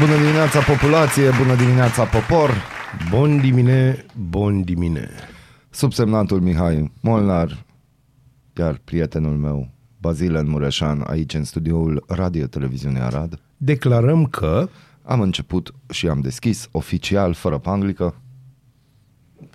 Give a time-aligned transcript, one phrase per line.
[0.00, 2.50] Bună dimineața populație, bună dimineața popor.
[3.10, 5.08] Bun dimine, bun dimine.
[5.70, 7.64] Subsemnatul Mihai Molnar,
[8.56, 13.40] iar prietenul meu Bazilen Mureșan aici în studioul Radio Televiziune Arad.
[13.56, 14.68] Declarăm că
[15.02, 18.14] Am început și am deschis oficial, fără panglică.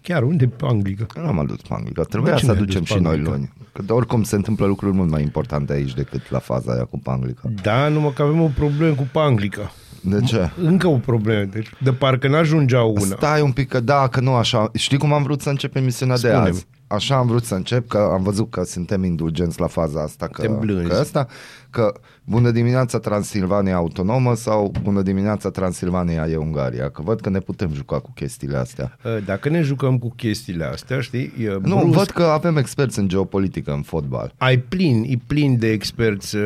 [0.02, 1.06] chiar unde pe Anglică?
[1.22, 3.30] Nu am adus panglică, trebuia Bă, să cine a aducem adus și noi panglică?
[3.30, 3.54] luni.
[3.72, 7.00] Că de oricum se întâmplă lucruri mult mai importante aici decât la faza aia cu
[7.00, 7.52] panglică.
[7.62, 9.72] Da, numai că avem o problemă cu Panglica.
[10.06, 10.50] De ce?
[10.62, 13.16] Încă o problemă, deci de parcă n-ajungea una.
[13.16, 14.72] Stai un pic că da, că nu așa.
[14.74, 16.48] Știi cum am vrut să încep emisiunea de Spune-mi.
[16.48, 16.66] azi?
[16.88, 20.42] Așa am vrut să încep, că am văzut că suntem indulgenți la faza asta, că,
[20.42, 20.90] Suntem blânzi.
[20.90, 21.28] că asta,
[21.70, 27.40] că bună dimineața Transilvania autonomă sau bună dimineața Transilvania e Ungaria, că văd că ne
[27.40, 28.98] putem juca cu chestiile astea.
[29.26, 33.08] Dacă ne jucăm cu chestiile astea, știi, e Nu, brusc, văd că avem experți în
[33.08, 34.34] geopolitică, în fotbal.
[34.38, 36.38] ai plin, e plin de experți.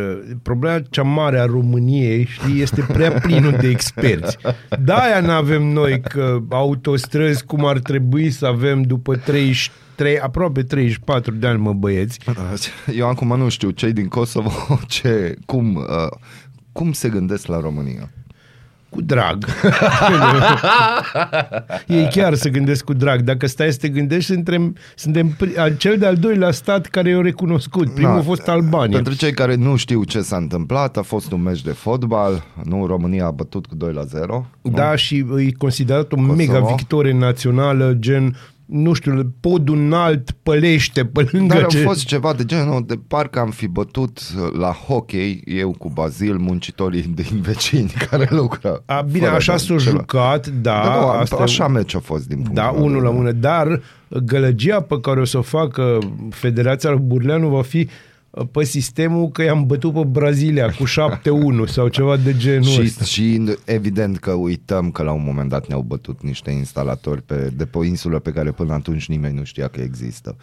[0.42, 4.38] Problema cea mare a României, știi, este prea plinul de experți.
[4.84, 9.16] De-aia n-avem noi că autostrăzi cum ar trebui să avem după
[10.00, 12.19] 33, aproape 34 de ani, mă băieți.
[12.95, 14.52] Eu acum nu știu, cei din Kosovo,
[14.88, 16.17] ce, cum, uh,
[16.72, 18.09] cum se gândesc la România?
[18.89, 19.45] Cu drag.
[21.88, 23.22] Ei chiar se gândesc cu drag.
[23.22, 27.22] Dacă stai să te gândești, suntem, suntem pri- al- cel de-al doilea stat care e
[27.22, 27.94] recunoscut.
[27.94, 28.20] Primul Da.
[28.20, 28.95] a fost Albania.
[28.95, 32.86] Pentru cei care nu știu ce s-a întâmplat, a fost un meci de fotbal, nu,
[32.86, 34.45] România a bătut cu 2 la 0.
[34.61, 36.33] Da, și e considerat o Kosovo.
[36.33, 38.36] mega victorie națională, gen,
[38.70, 41.78] nu știu, podul înalt pălește pe lângă Dar ce...
[41.78, 44.20] au fost ceva de genul, de parcă am fi bătut
[44.58, 48.83] la hockey, eu cu Bazil, muncitorii din vecini care lucră.
[48.86, 49.82] A, bine, fără așa de s-a ceva.
[49.98, 50.82] jucat, da.
[50.83, 53.10] Da, nu, asta e- așa meci a fost din punctul Da, meu de unul la
[53.10, 53.17] vedere.
[53.17, 53.82] mână, dar
[54.23, 55.98] gălăgia pe care o să o facă
[56.30, 57.89] Federația lui Burleanu va fi uh,
[58.52, 60.90] pe sistemul că i-am bătut pe Brazilia cu 7-1
[61.66, 63.04] sau ceva de genul Și, ăsta.
[63.04, 67.66] și evident că uităm că la un moment dat ne-au bătut niște instalatori pe, de
[67.66, 70.36] pe o insulă pe care până atunci nimeni nu știa că există.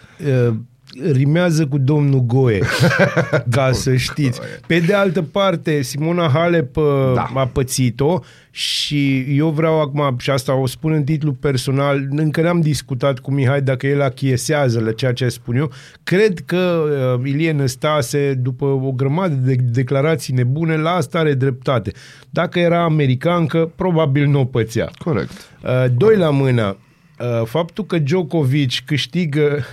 [1.05, 2.59] Uh, rimează cu domnul Goe,
[3.51, 4.41] ca să știți.
[4.67, 6.75] Pe de altă parte, Simona Halep
[7.15, 7.31] Da.
[7.34, 7.41] da.
[7.41, 8.21] a pățit-o
[8.51, 13.33] și eu vreau acum, și asta o spun în titlu personal, încă n-am discutat cu
[13.33, 15.71] Mihai dacă el achiesează la ceea ce spun eu.
[16.03, 16.85] Cred că
[17.21, 21.93] uh, Ilie Năstase, după o grămadă de declarații nebune, la asta are dreptate.
[22.31, 24.91] Dacă era americancă, probabil nu o pățea.
[25.05, 25.31] Corect.
[25.65, 26.77] Uh, doi la mână,
[27.19, 29.65] uh, faptul că Djokovic câștigă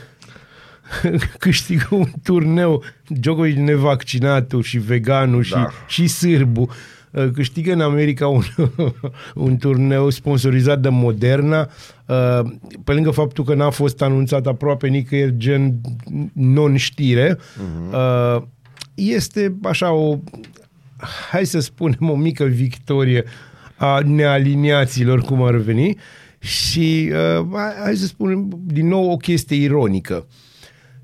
[1.39, 5.69] câștigă un turneu, Djokovic nevaccinatul și veganul și, Da.
[5.87, 6.69] și sârbu,
[7.11, 8.41] uh, câștigă în America un,
[9.35, 11.69] un turneu sponsorizat de Moderna,
[12.05, 12.39] uh,
[12.83, 15.75] pe lângă faptul că n-a fost anunțat aproape nicăieri gen
[16.33, 17.37] non-știre,
[17.91, 18.41] uh,
[18.95, 20.17] este așa o,
[21.31, 23.23] hai să spunem, o mică victorie
[23.77, 25.97] a nealiniaților, cum ar veni,
[26.39, 30.27] și uh, hai- hai să spunem din nou o chestie ironică.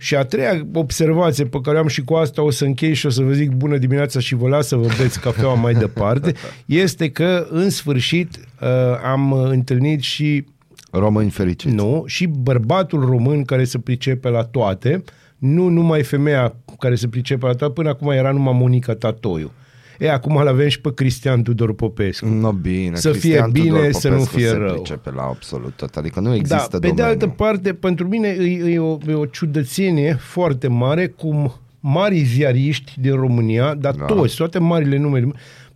[0.01, 3.09] Și a treia observație pe care am și cu asta o să închei și o
[3.09, 6.33] să vă zic bună dimineața și vă las să vă beți cafeaua mai departe,
[6.65, 8.67] este că în sfârșit uh,
[9.03, 10.45] am întâlnit și
[10.91, 11.75] Români fericiți.
[11.75, 15.03] nu, și bărbatul român care se pricepe la toate,
[15.37, 19.51] nu numai femeia care se pricepe la toate, până acum era numai Monica Tatoiu.
[19.99, 22.25] E, acum îl avem și pe Cristian Tudor Popescu.
[22.27, 22.95] No, bine.
[22.95, 24.73] Să fie Cristian bine, Tudor să nu Popescu fie se rău.
[24.73, 25.95] pricepe la absolut tot.
[25.95, 26.95] Adică nu Da, există pe domeniu.
[26.95, 32.19] de altă parte, pentru mine e, e, o, e o ciudățenie foarte mare cum mari
[32.23, 34.05] ziariști din România, dar Da.
[34.05, 34.13] da.
[34.13, 35.27] toți, toate marile nume,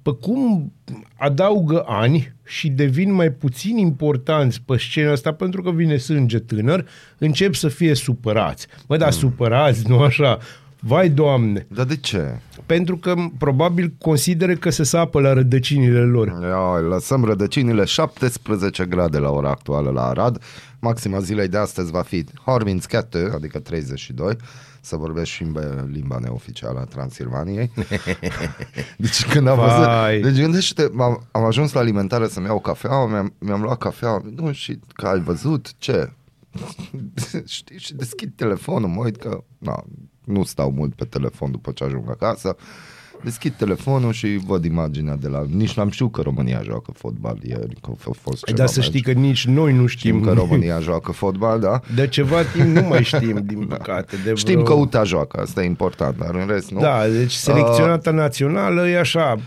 [0.02, 0.72] pe cum
[1.18, 6.86] adaugă ani și devin mai puțin importanți pe scena asta pentru că vine sânge tânăr,
[7.18, 8.68] încep să fie supărați.
[8.88, 8.98] Mă, Mm.
[8.98, 10.38] da, supărați, nu așa.
[10.86, 11.68] Vai, Doamne!
[11.70, 12.40] Dar de ce?
[12.66, 16.28] Pentru că probabil consideră că se sapă la rădăcinile lor.
[16.28, 20.44] Ia, lăsăm rădăcinile 17 grade la ora actuală la Arad.
[20.80, 24.36] Maxima zilei de astăzi va fi Horminskete, adică 32.
[24.82, 27.72] Să vorbesc și în bă- limba neoficială a Transilvaniei.
[28.98, 29.68] deci când am Vai.
[29.68, 30.32] văzut...
[30.32, 34.52] Deci gândește, am, am ajuns la alimentare să-mi iau cafea, mi-am, mi-am luat cafea, nu,
[34.52, 36.12] și că ai văzut ce?
[37.46, 39.84] Știi, și deschid telefonul, mă uit că na,
[40.24, 42.56] nu stau mult pe telefon după ce ajung acasă
[43.24, 45.46] deschid telefonul și văd imaginea de la...
[45.50, 48.88] Nici n-am știut că România joacă fotbal ieri, că a fost ceva Dar să meci.
[48.88, 51.80] știi că nici noi nu știm Știm că România joacă fotbal, da?
[51.96, 54.16] De ceva timp nu mai știm, din păcate.
[54.26, 54.64] De Știm vreo...
[54.64, 56.80] că UTA joacă, asta e important, dar în rest nu.
[56.80, 59.38] Da, deci selecționata națională e așa,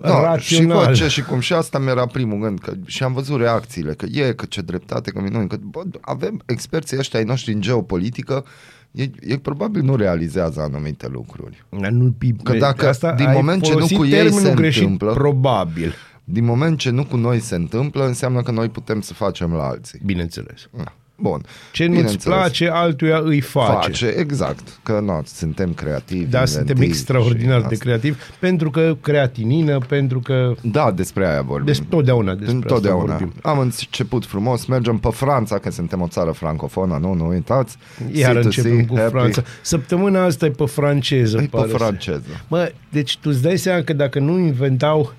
[0.00, 0.84] Da, și rațional.
[0.84, 4.06] văd ce și cum și asta mi-era primul gând că, și am văzut reacțiile că
[4.12, 8.44] e, că ce dreptate, că minuni, că bă, avem experții ăștia ai noștri în geopolitică
[8.90, 11.64] ei, ei probabil nu realizează anumite lucruri.
[11.80, 14.54] Dar Nu, Că dacă- asta din ai moment ce nu folosit cu ei termenul se
[14.54, 15.94] greșit, întâmplă- probabil,
[16.24, 19.64] Din moment ce nu cu noi se întâmplă, înseamnă că noi putem să facem la
[19.64, 20.00] alții.
[20.04, 20.68] bineînțeles.
[20.76, 21.40] Na, Bun.
[21.72, 22.38] Ce nu-ți Bineînțeles.
[22.38, 23.72] place, altuia îi face.
[23.72, 24.06] face.
[24.06, 24.78] exact.
[24.82, 26.24] Că nu, suntem creativi.
[26.30, 27.84] Da, suntem inventivi extraordinar și de asta.
[27.84, 31.66] creativi, pentru că creatinină, pentru că Da, despre aia vorbim.
[31.66, 33.02] des, totdeauna despre Întotdeauna.
[33.12, 33.40] asta vorbim.
[33.42, 37.76] Am început frumos, mergem pe Franța, că suntem o țară francofonă, nu, nu uitați.
[38.12, 39.10] Iar C2C, începem cu happy.
[39.10, 39.42] Franța.
[39.62, 41.36] Săptămâna asta e pe franceză.
[41.36, 42.44] E pe pare să- franceză.
[42.48, 45.16] Mă, deci tu îți dai seama că dacă nu inventau Ora de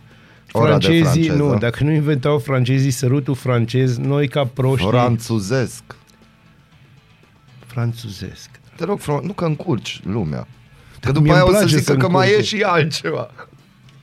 [0.52, 1.34] francezii, franceză.
[1.34, 5.84] nu, dacă nu inventau francezii sărutul francez, noi ca proști Franțuzesc.
[7.66, 8.50] franțuzesc.
[8.76, 10.48] Te rog frumos, nu că încurci lumea.
[11.00, 12.56] Că Mie după aia o îmi să place zică să că mai e încurce.
[12.56, 13.30] și altceva.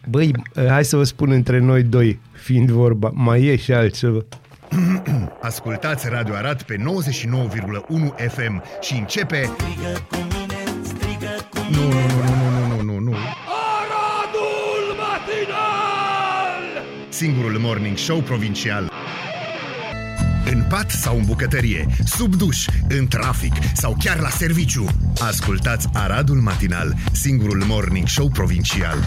[0.09, 0.33] Băi,
[0.69, 4.21] hai să vă spun între noi doi, fiind vorba, mai e și altceva.
[5.41, 6.83] Ascultați Radio Arad pe 99,1
[8.29, 9.51] FM și începe...
[11.71, 13.15] Nu, nu, nu, nu, nu, nu, nu, nu.
[17.19, 18.93] Singurul morning show provincial.
[20.45, 24.87] În pat sau în bucătărie, sub duș, în trafic sau chiar la serviciu.
[25.21, 28.99] Ascultați Aradul Matinal, singurul morning show provincial.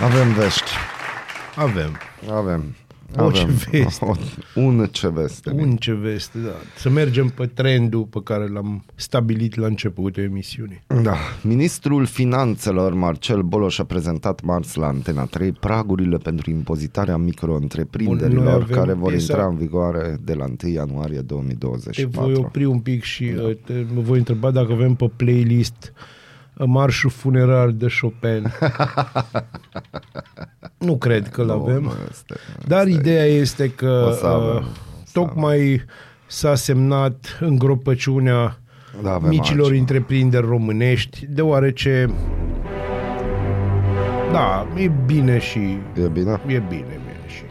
[0.00, 0.70] Avem vești.
[1.56, 1.98] Avem.
[2.30, 2.74] Avem.
[3.16, 3.54] O, ce Avem.
[3.70, 4.04] veste.
[4.04, 4.14] O,
[4.60, 5.50] un ce veste.
[5.50, 6.50] Un ce veste, da.
[6.76, 10.82] Să mergem pe trendul pe care l-am stabilit la începutul emisiunii.
[11.02, 11.16] Da.
[11.42, 18.44] Ministrul Finanțelor Marcel Boloș a prezentat marți la Antena 3 pragurile pentru impozitarea Bun, micro-întreprinderilor
[18.44, 22.20] noi avem care vor piesa- intra în vigoare de la 1 ianuarie Te 2024.
[22.20, 26.16] voi opri un pic și uh, te, mă voi întreba dacă avem pe playlist uh,
[26.66, 28.52] marșul funerar de Chopin.
[30.78, 31.82] nu cred că-l Nu, avem.
[31.82, 33.00] nu este, nu Dar este.
[33.00, 34.62] ideea este că O să avem, uh, o
[35.04, 35.84] să tocmai
[36.26, 38.58] s-a semnat îngropăciunea
[39.02, 39.80] Da, avem micilor altceva.
[39.80, 42.10] întreprinderi românești, deoarece
[44.32, 45.58] da, e bine și
[46.04, 46.40] E bine?
[46.46, 47.42] e bine, bine și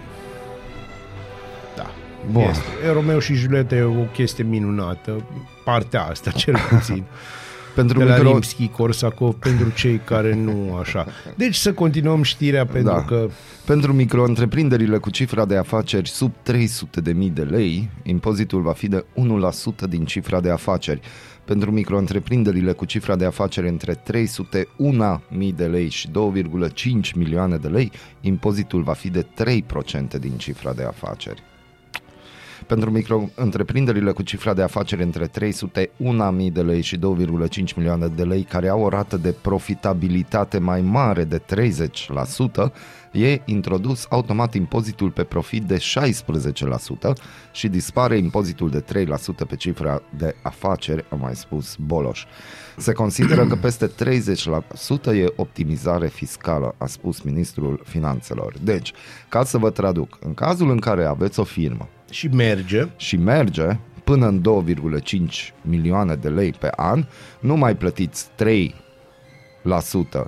[1.75, 1.85] da.
[2.31, 2.41] Bun.
[2.41, 2.63] Este.
[2.87, 5.25] E Romeo și Julieta e o chestie minunată,
[5.63, 7.03] partea asta cel puțin.
[7.77, 8.29] Pentru de la micro...
[8.31, 11.05] Rimski-Korsakov pentru cei care nu așa.
[11.35, 13.03] Deci să continuăm știrea pentru Da.
[13.03, 13.27] că
[13.65, 18.87] Pentru micro-întreprinderile cu cifra de afaceri sub 300 de mii de lei, impozitul va fi
[18.87, 19.05] de
[19.85, 20.99] 1% din cifra de afaceri.
[21.45, 27.67] Pentru micro-întreprinderile cu cifra de afaceri între 301 mii de lei și 2,5 milioane de
[27.67, 27.91] lei,
[28.21, 29.25] impozitul va fi de
[30.15, 31.43] 3% din cifra de afaceri.
[32.67, 38.43] Pentru micro-întreprinderile cu cifra de afaceri între 301.000 de lei și 2,5 milioane de lei
[38.43, 42.71] care au o rată de profitabilitate mai mare de 30%,
[43.11, 45.79] e introdus automat impozitul pe profit de 16%
[47.51, 48.83] și dispare impozitul de
[49.43, 52.25] 3% pe cifra de afaceri, a mai spus Boloș.
[52.77, 58.53] Se consideră că peste 30% e optimizare fiscală, a spus ministrul finanțelor.
[58.61, 58.93] Deci,
[59.29, 63.77] ca să vă traduc, în cazul în care aveți o firmă și merge, și merge
[64.03, 64.41] până în
[65.01, 67.05] 2,5 milioane de lei pe an,
[67.39, 68.29] nu mai plătiți 3%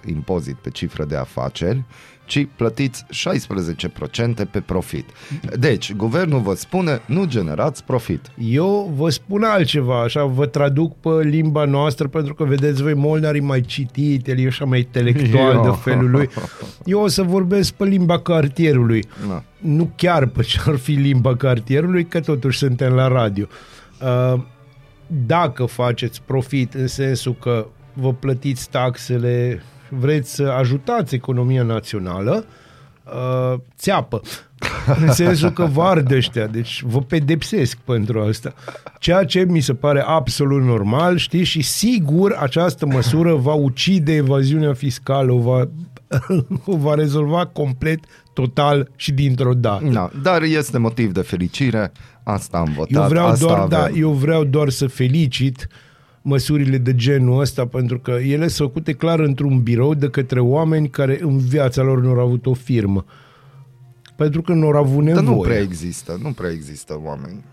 [0.06, 1.84] impozit pe cifră de afaceri,
[2.30, 5.10] ci plătiți 16% pe profit.
[5.60, 8.32] Deci, guvernul vă spune, nu generați profit.
[8.38, 13.36] eu vă spun altceva, așa vă traduc pe limba noastră pentru că vedeți voi Molnar
[13.36, 15.64] e mai citit, el e așa mai intelectual Eu.
[15.64, 16.30] de felul lui.
[16.86, 19.04] Eu o să vorbesc pe limba cartierului.
[19.28, 19.44] Na.
[19.58, 23.48] nu chiar pe ce ar fi limba cartierului, că totuși suntem la radio.
[24.02, 24.42] Uh,
[25.08, 32.46] Dacă faceți profit în sensul că vă plătiți taxele, vreți să ajutați economia națională,
[33.06, 34.22] uh, țeapă.
[35.02, 38.54] În sensul că vă ard ăștia, deci vă pedepsesc pentru asta.
[39.00, 44.74] Ceea ce mi se pare absolut normal, știi, și sigur această măsură va ucide evaziunea
[44.74, 45.70] fiscală, o va,
[46.66, 48.00] o va rezolva complet,
[48.34, 49.86] total și dintr-o dată.
[49.86, 51.92] Na, dar este motiv de fericire,
[52.24, 53.70] asta am votat, Eu vreau, asta doar, avem.
[53.80, 55.68] da, eu vreau doar să felicit
[56.22, 60.90] măsurile de genul ăsta pentru că ele sunt făcute clar într-un birou de către oameni
[60.90, 63.06] care în viața lor nu au avut o firmă.
[64.16, 65.36] Pentru că nu au avut Dar nevoie.
[65.36, 67.44] nu prea există, nu prea există oameni.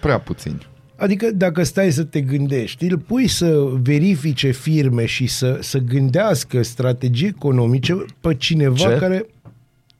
[0.00, 0.68] Prea puțini.
[0.96, 6.62] Adică dacă stai să te gândești, îl pui să verifice firme și să, să gândească
[6.62, 8.96] strategii economice pe cineva Ce?
[8.96, 9.26] care,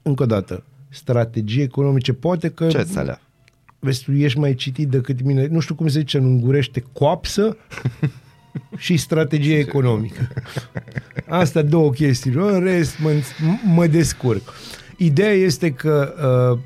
[0.02, 3.18] încă o dată, strategii economice, poate că Ce înțeleg?
[3.80, 7.56] Vezi, tu ești mai citit decât mine, nu știu cum se zice în ungurește, coapsă
[8.76, 10.28] și strategie economică.
[11.28, 12.32] Asta două chestii.
[12.34, 13.10] În rest, mă,
[13.64, 14.52] mă descurc.
[14.96, 16.14] Ideea este că
[16.52, 16.58] uh,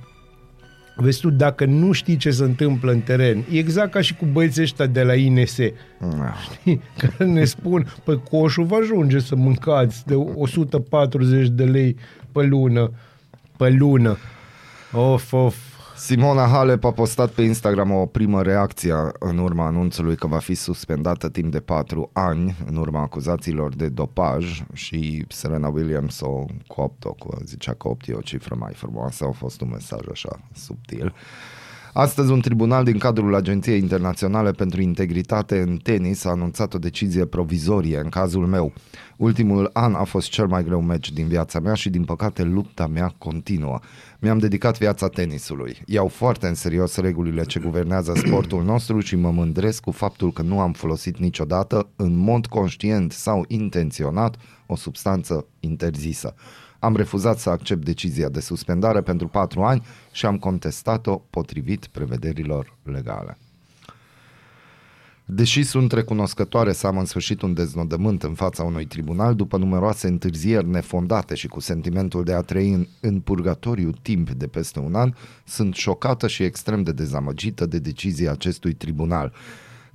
[0.97, 4.25] Vezi tu, dacă nu știi ce se întâmplă în teren, e exact ca și cu
[4.25, 10.07] băieții ăștia de la INS, știi, care ne spun, păi coșul vă ajunge să mâncați
[10.07, 11.97] de 140 de lei
[12.33, 12.93] pe lună,
[13.57, 14.19] pe lună.
[14.93, 15.57] Of, of.
[16.05, 20.55] Simona Halep a postat pe Instagram o primă reacție în urma anunțului că va fi
[20.55, 27.15] suspendată timp de patru ani în urma acuzațiilor de dopaj și Serena Williams o cooptă,
[27.19, 31.15] cu, zicea că optie o cifră mai frumoasă, a fost un mesaj așa subtil.
[31.97, 37.25] Astăzi, un tribunal din cadrul Agenției Internaționale pentru Integritate în tenis a anunțat o decizie
[37.25, 38.73] provizorie în cazul meu.
[39.17, 42.87] Ultimul an a fost cel mai greu meci din viața mea și, din păcate, lupta
[42.87, 43.79] mea continuă.
[44.19, 45.77] Mi-am dedicat viața tenisului.
[45.87, 50.43] Iau foarte în serios regulile ce guvernează sportul nostru și mă mândresc cu faptul că
[50.43, 54.37] nu am folosit niciodată, în mod conștient sau intenționat,
[54.67, 56.35] o substanță interzisă.
[56.85, 62.77] Am refuzat să accept decizia de suspendare pentru patru ani și am contestat-o potrivit prevederilor
[62.83, 63.39] legale.
[65.25, 70.07] Deși sunt recunoscătoare să am în sfârșit un deznodământ în fața unui tribunal după numeroase
[70.07, 74.95] întârzieri nefondate și cu sentimentul de a trăi în, în purgatoriu timp de peste un
[74.95, 75.13] an,
[75.45, 79.33] sunt șocată și extrem de dezamăgită de decizia acestui tribunal.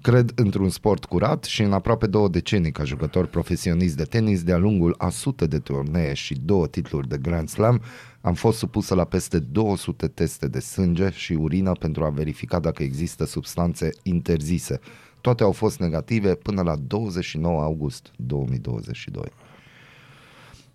[0.02, 4.58] Cred într-un sport curat și în aproape două decenii ca jucător profesionist de tenis, de-a
[4.58, 7.82] lungul a sute de turnee și două titluri de Grand Slam,
[8.22, 12.84] am fost supusă la peste 200 teste de sânge și urină pentru a verifica dacă
[12.84, 14.80] există substanțe interzise.
[15.22, 19.24] Toate au fost negative până la 29 august 2022.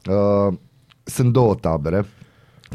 [0.09, 0.55] Uh,
[1.03, 2.05] sunt două tabere.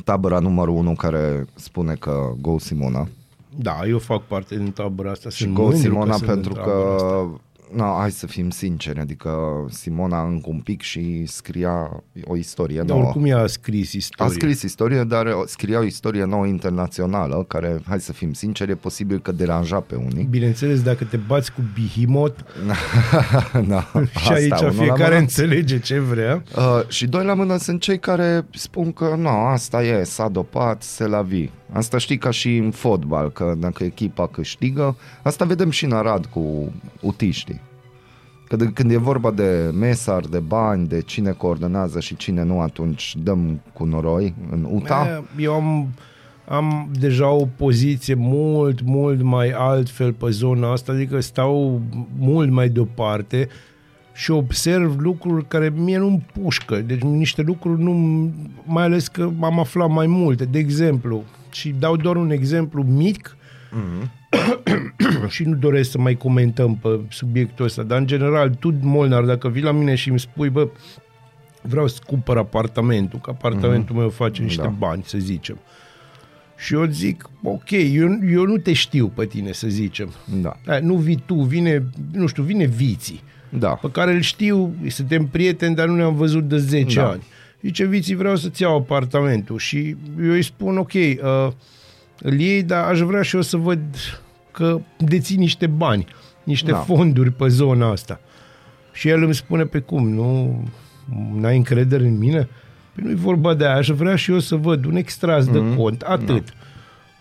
[0.03, 3.07] Tabăra numărul 1 care spune că Go Simona
[3.55, 5.29] Da, eu fac parte din tabăra asta.
[5.29, 7.41] și sunt Go mândru Simona sunt pentru în că tabăra asta.
[7.75, 9.31] Na, hai să fim sinceri, adică
[9.69, 13.01] Simona încă un pic și scria o istorie Dar nouă.
[13.03, 14.33] oricum ea a scris A istorie.
[14.33, 19.19] scris istorie, dar scria o istorie nouă internațională, care, hai să fim sinceri, e posibil
[19.19, 20.27] că deranja pe unii.
[20.29, 22.39] Bineînțeles, dacă te bați cu Behemoth
[23.67, 25.15] da, și aici unul la fiecare mână.
[25.19, 26.43] înțelege ce vrea.
[26.57, 30.83] Uh, și doi la mână sunt cei care spun că nu, asta e, s-a dopat,
[30.83, 31.49] se la vi.
[31.73, 36.25] Asta știi ca și în fotbal, că dacă echipa câștigă, asta vedem și în Arad
[36.25, 37.58] cu utiștii.
[38.49, 42.61] Că de, când e vorba de mesar, de bani, de cine coordonează și cine nu,
[42.61, 45.07] atunci dăm cu noroi în UTA.
[45.07, 45.87] Eh, Eu am,
[46.47, 51.81] am deja o poziție mult, mult mai altfel pe zona asta, adică stau
[52.17, 53.47] mult mai deoparte
[54.13, 56.75] și observ lucruri care mie nu-mi pușcă.
[56.75, 57.93] Deci niște lucruri nu
[58.65, 60.45] mai ales că am aflat mai multe.
[60.45, 63.37] De exemplu, și dau doar un exemplu mic,
[65.27, 69.49] și nu doresc să mai comentăm pe subiectul ăsta, dar în general, tu, Molnar, dacă
[69.49, 70.67] vii la mine și îmi spui, bă,
[71.61, 74.67] vreau să cumpăr apartamentul, că apartamentul meu face niște Da.
[74.67, 75.57] bani, să zicem.
[76.57, 80.09] Și eu zic, ok, eu, eu nu te știu pe tine, să zicem.
[80.41, 80.55] Da.
[80.65, 83.69] Da, nu vii tu, vine, nu știu, vine Viții, Da.
[83.69, 87.09] pe care îl știu, suntem prieteni, dar nu ne-am văzut de 10 Da.
[87.09, 87.23] ani.
[87.61, 89.57] Zice, Viții, vreau să-ți iau apartamentul.
[89.57, 91.47] Și eu îi spun, ok, uh,
[92.21, 93.79] îl iei, dar aș vrea și eu să văd
[94.51, 96.05] că deții niște bani,
[96.43, 96.77] niște Da.
[96.77, 98.19] fonduri pe zona asta.
[98.93, 100.63] Și el îmi spune, pe cum, nu
[101.35, 102.47] n-ai încredere în mine?
[102.95, 106.01] Păi nu-i vorba de aia, aș vrea și eu să văd un extras de cont,
[106.01, 106.53] atât.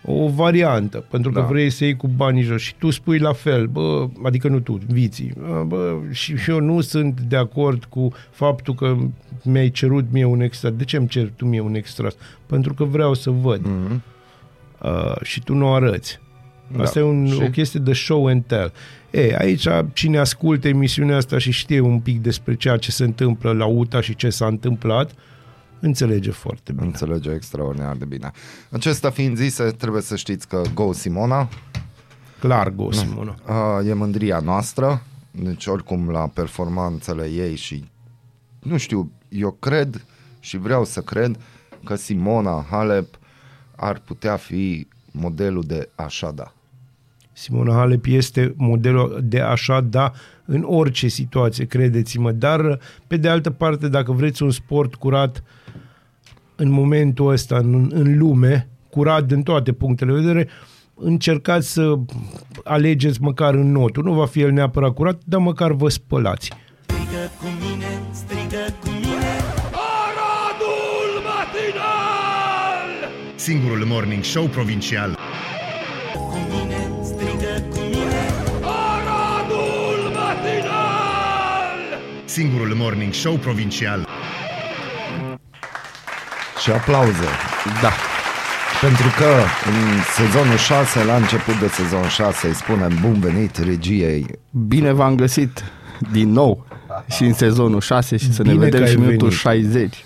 [0.03, 1.47] O variantă, pentru că Mhm.
[1.47, 1.53] Da.
[1.53, 4.79] vrei să iei cu banii jos și tu spui la fel, bă, adică nu tu,
[4.87, 8.95] viții, bă, bă, și eu nu sunt de acord cu faptul că
[9.43, 10.73] mi-ai cerut mie un extras.
[10.73, 12.15] De ce îmi cer tu mie un extras?
[12.45, 13.61] Pentru că vreau să văd.
[13.65, 14.01] Mhm.
[14.83, 16.19] Uh, și tu nu o arăți.
[16.67, 16.83] Da.
[16.83, 17.41] Asta e un, Și?
[17.43, 18.71] o chestie de show and tell.
[19.11, 23.51] E, aici cine ascultă emisiunea asta și știe un pic despre ceea ce se întâmplă
[23.51, 25.11] la UTA și ce s-a întâmplat,
[25.79, 26.85] înțelege foarte bine.
[26.85, 28.31] Înțelege extraordinar de bine.
[28.69, 31.49] Acesta fiind zise, trebuie să știți că Go Simona
[32.39, 33.35] Clar, Go, Simona.
[33.47, 37.85] uh, e mândria noastră, deci oricum la performanțele ei și
[38.59, 40.05] nu știu, eu cred
[40.39, 41.37] și vreau să cred
[41.83, 43.18] că Simona Halep
[43.79, 46.53] ar putea fi modelul de așa da.
[47.31, 50.11] Simona Halep este modelul de așa da
[50.45, 52.31] în orice situație, credeți-mă.
[52.31, 55.43] Dar, pe de altă parte, dacă vreți un sport curat
[56.55, 60.47] în momentul ăsta, în, în lume, curat din toate punctele de vedere,
[60.95, 61.99] încercați să
[62.63, 64.03] alegeți măcar în notul.
[64.03, 66.51] Nu va fi el neapărat curat, dar măcar vă spălați.
[73.49, 75.17] Singurul morning show provincial.
[76.13, 78.25] Cu mine, strigă cu mine
[78.61, 81.99] Aradul matinal!
[82.25, 84.07] Singurul morning show provincial.
[86.61, 87.27] Și aplauze.
[87.81, 87.91] Da.
[88.81, 89.29] Pentru că
[89.69, 94.25] în sezonul 6, la început de sezon 6, îi spunem bun venit regiei.
[94.49, 95.63] Bine v-am găsit
[96.11, 96.65] din nou
[97.15, 99.39] și în sezonul 6 și să ne Bine vedem că și ai minutul venit.
[99.39, 100.05] 60.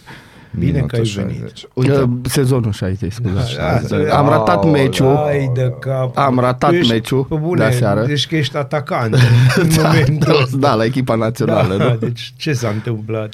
[0.60, 1.40] Bine că ai Minutul venit.
[1.40, 1.68] 60.
[1.74, 3.56] Uite, Uh, Sezonul 60, scuzați.
[3.56, 4.72] Da, Am ratat Aoleu.
[4.72, 5.16] meciul.
[5.16, 6.18] Ai de cap.
[6.18, 8.06] Am ratat Tu ești- meciul pe bune, de aseară.
[8.06, 9.14] Deci că ești atacant
[9.62, 10.58] în momentul ăsta.
[10.58, 11.78] Da, la echipa națională.
[11.78, 13.34] Da, Da, deci ce s-a întâmplat?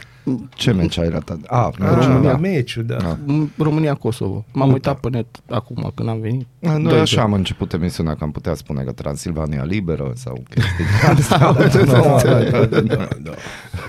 [0.56, 1.38] Ce meci ai ratat?
[1.48, 2.38] A, Ah, meciul, da.
[2.38, 2.96] meciul, da.
[2.96, 3.18] Da.
[3.58, 4.46] România-Kosovo.
[4.52, 6.48] M-am uitat pe net acum când am venit.
[6.60, 7.22] Noi Doi așa zero.
[7.22, 10.86] am început emisiunea, că am putea spune că Transilvania liberă sau chestii
[11.30, 13.32] Da, da, da, da, da.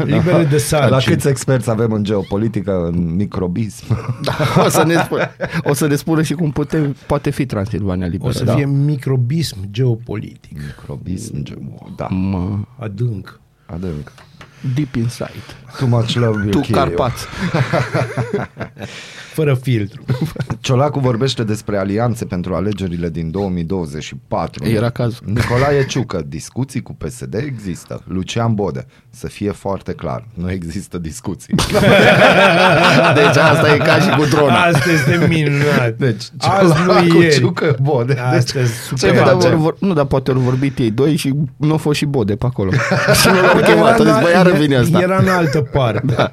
[0.04, 1.14] Liberă de La sarcini.
[1.14, 3.84] câți experți avem în geopolitică, în microbism?
[4.22, 5.18] Da, o, să ne spun,
[5.62, 8.28] o să ne spună și cum pute, poate fi Transilvania liberă.
[8.28, 8.54] O să da.
[8.54, 10.58] fie microbism geopolitic.
[10.66, 11.58] Microbism, ge-
[11.96, 13.40] da, Mă, Adânc.
[13.66, 14.12] adânc.
[14.75, 15.32] deep inside.
[15.78, 16.84] Too much love will Tu kill you.
[16.84, 17.26] Carpați.
[19.32, 20.02] Fără filtru.
[20.60, 24.66] Ciolacu vorbește despre alianțe pentru alegerile din 2024.
[24.68, 25.24] Era cazul.
[25.26, 28.02] Nicolae Ciucă, discuții cu PSD există.
[28.06, 31.54] Lucian Bode, să fie foarte clar, nu există discuții.
[33.20, 34.62] Deci asta e ca și cu drona.
[34.62, 35.94] Asta este minunat.
[35.96, 37.34] Deci, Azi nu Ciolacu, ieri.
[37.34, 38.12] Ciucă, Bode.
[38.12, 39.14] Deci, Asta e Ce super.
[39.14, 39.48] dar face?
[39.48, 42.36] vor, vor, nu, dar poate au vorbit ei doi și nu a fost și Bode
[42.36, 42.70] pe acolo.
[43.20, 44.00] și nu l-au chemat.
[44.00, 44.98] A zis, bă, iară vine asta.
[45.00, 46.14] Era în altă parte.
[46.14, 46.32] Da.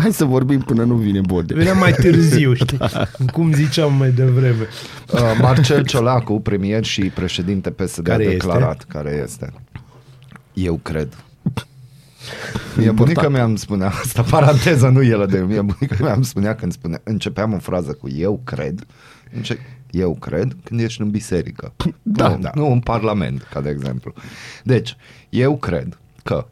[0.00, 1.54] Hai să vorbim până nu vine Bode.
[1.54, 2.78] Venea mai târziu, știi?
[3.32, 4.66] Cum ziceam mai devreme.
[5.12, 8.36] Uh, Marcel Ciolacu, premier și președinte PSD, Care a este?
[8.36, 9.52] declarat care este.
[10.52, 11.16] Eu cred.
[12.76, 16.54] Mie bunica mea îmi spunea asta, paranteză, nu el de mie bunica mea îmi spunea
[16.54, 18.86] când spune, începeam o frază cu eu cred,
[19.34, 19.58] înce-
[19.90, 21.72] eu cred când ești în biserică.
[22.02, 22.50] Da, nu, da.
[22.54, 24.12] nu în parlament, ca de exemplu.
[24.64, 24.96] Deci,
[25.28, 26.46] eu cred că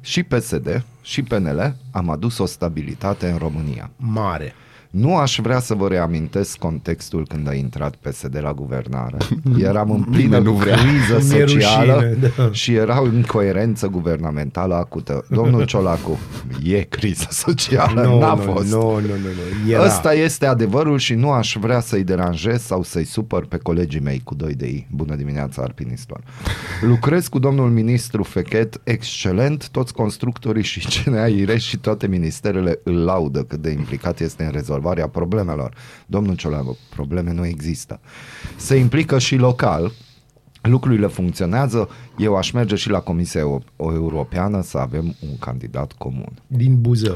[0.00, 3.90] și PSD și PNL am adus o stabilitate în România.
[3.96, 4.54] Mare.
[4.90, 9.16] Nu aș vrea să vă reamintesc contextul când a intrat PSD la guvernare.
[9.68, 10.76] Eram în plină nu vrea.
[10.76, 12.52] criză Mi-e socială rușine, da.
[12.52, 15.24] și era o incoerență guvernamentală acută.
[15.28, 16.18] Domnul Ciolacu,
[16.62, 18.70] e criză socială, Nu, n-a nu, fost.
[18.72, 19.06] Nu, nu, nu,
[19.64, 19.70] nu.
[19.70, 19.84] Era.
[19.84, 24.20] Ăsta este adevărul și nu aș vrea să-i deranjez sau să-i supăr pe colegii mei
[24.24, 24.86] cu 2 de I.
[24.90, 26.20] Bună dimineața, alpinistor.
[26.80, 33.42] Lucrez cu domnul ministru Fechet excelent, toți constructorii și CNA și toate ministerele îl laudă
[33.42, 34.78] cât de implicat este în rezolvarea
[35.10, 35.74] problemelor.
[36.06, 38.00] Domnul Ciolacu, probleme nu există.
[38.56, 39.92] Se implică și local,
[40.62, 41.88] lucrurile funcționează,
[42.18, 46.32] eu aș merge și la Comisia Eu- Europeană să avem un candidat comun.
[46.46, 47.14] Din Buzău.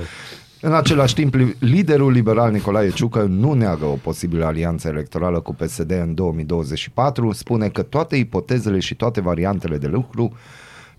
[0.61, 5.55] În același timp, li- liderul liberal Nicolae Ciucă nu neagă o posibilă alianță electorală cu
[5.55, 10.33] PSD în 2024, spune că toate ipotezele și toate variantele de lucru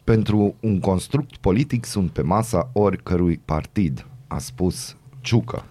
[0.04, 5.65] pentru un construct politic sunt pe masa oricărui partid, a spus Ciucă.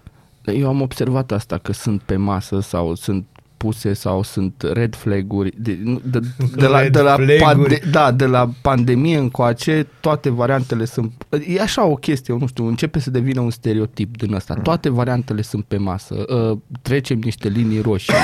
[0.44, 3.24] Eu am observat asta, că sunt pe masă sau sunt
[3.56, 6.20] puse sau sunt red flag-uri de, nu- de,
[6.56, 7.38] de, la, Red de, la flag-uri.
[7.40, 12.46] pande, da, de la pandemie încoace toate variantele sunt e așa o chestie, eu nu
[12.46, 14.54] știu, începe să devină un stereotip din ăsta.
[14.54, 16.24] Toate variantele sunt pe masă.
[16.50, 18.12] Uh, trecem niște linii roșii.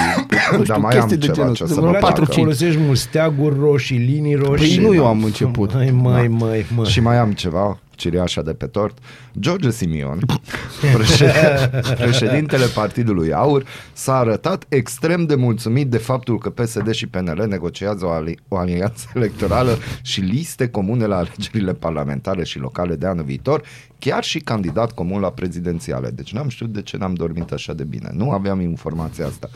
[0.57, 1.55] Nu știu, Da, mai chestii am de ceva genul.
[1.55, 2.31] ce de să vreo vă patru, placă.
[2.33, 2.45] cinci.
[2.45, 4.77] Folosești mult steaguri roșii, linii roșii.
[4.77, 5.75] Păi nu eu am început.
[5.75, 6.87] Mai, mai, mai, mai.
[6.87, 8.99] Și mai am ceva, cireașa de pe tort.
[9.39, 10.21] George Simion,
[10.97, 17.47] președ- președintele Partidului Aur, s-a arătat extrem de mulțumit de faptul că PSD și PNL
[17.49, 23.07] negociază o, ali- o alianță electorală și liste comune la alegerile parlamentare și locale de
[23.07, 23.63] anul viitor,
[23.99, 26.11] chiar și candidat comun la prezidențiale.
[26.11, 28.11] Deci n-am știut de ce n-am dormit așa de bine.
[28.15, 29.49] Nu aveam informația asta.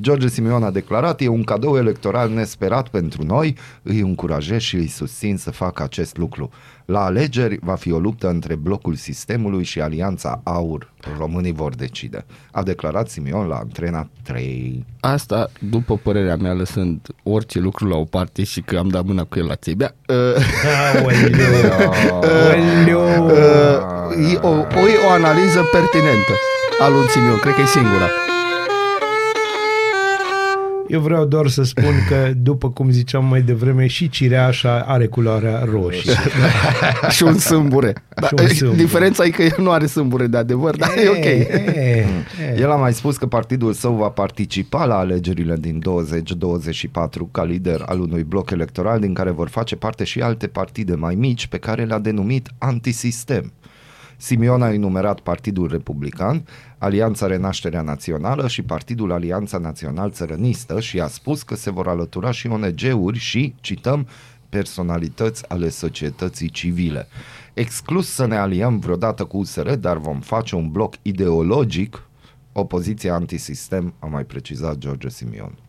[0.00, 4.86] George Simion a declarat, e un cadou electoral nesperat pentru noi, îi încurajez și îi
[4.86, 6.50] susțin să facă acest lucru.
[6.86, 10.92] La alegeri va fi o luptă între blocul sistemului și Alianța Aur.
[11.18, 12.24] Românii vor decide.
[12.52, 14.84] A declarat Simion la Antrena 3.
[15.00, 19.24] Asta, după părerea mea, lăsând orice lucru la o parte și că am dat mâna
[19.24, 20.16] cu el la țebea, uh,
[20.94, 21.82] Aoleu.
[22.10, 23.24] Aoleu.
[23.24, 26.32] uh, e o, o, e o analiză pertinentă
[26.80, 28.08] a lui Simion, cred că e singura.
[30.88, 35.64] Eu vreau doar să spun că, după cum ziceam mai devreme, și cireașa are culoarea
[35.64, 36.12] roșie.
[37.14, 37.94] și un sâmbure.
[38.20, 38.82] Da, Și un sâmbure.
[38.82, 41.24] Diferența e că el nu are sâmbure de adevăr, dar e ok.
[41.24, 42.06] E, e,
[42.58, 47.82] El a mai spus că partidul său va participa la alegerile din 2024 ca lider
[47.86, 51.58] al unui bloc electoral din care vor face parte și alte partide mai mici pe
[51.58, 53.52] care le-a denumit antisistem.
[54.16, 56.46] Simion a enumerat Partidul Republican,
[56.78, 62.30] Alianța Renașterea Națională și Partidul Alianța Național Țărănistă și a spus că se vor alătura
[62.30, 64.08] și ONG-uri și, cităm,
[64.48, 67.08] personalități ale societății civile.
[67.54, 72.08] Exclus să ne aliem vreodată cu USR, dar vom face un bloc ideologic,
[72.52, 75.65] opoziția antisistem, a mai precizat George Simion.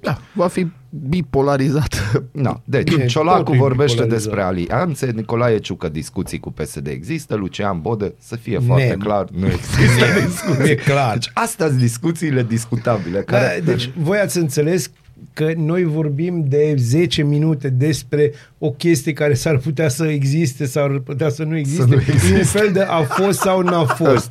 [0.00, 0.66] Da, va fi
[1.08, 2.22] bipolarizat.
[2.32, 4.22] Na, deci, Bine, Bine, Ciolacu totul e vorbește bipolarizat.
[4.24, 9.26] despre alianțe, Nicolae Ciucă discuții cu PSD există, Lucian Bode, să fie foarte Ne- clar,
[9.38, 10.70] nu există Nu discuții.
[10.70, 11.12] e clar.
[11.12, 13.18] Deci, astea sunt discuțiile discutabile.
[13.26, 14.90] Da, Care, deci voi ați înțeles
[15.32, 20.84] că noi vorbim de 10 minute despre o chestie care s-ar putea să existe sau
[20.84, 21.84] ar putea să nu existe.
[21.84, 22.58] nu E un existe.
[22.58, 24.30] fel de a fost sau n-a fost.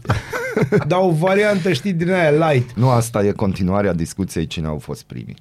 [0.88, 2.74] Dar o variantă, știi, din aia light.
[2.76, 5.36] Nu asta e continuarea discuției cine au fost primii.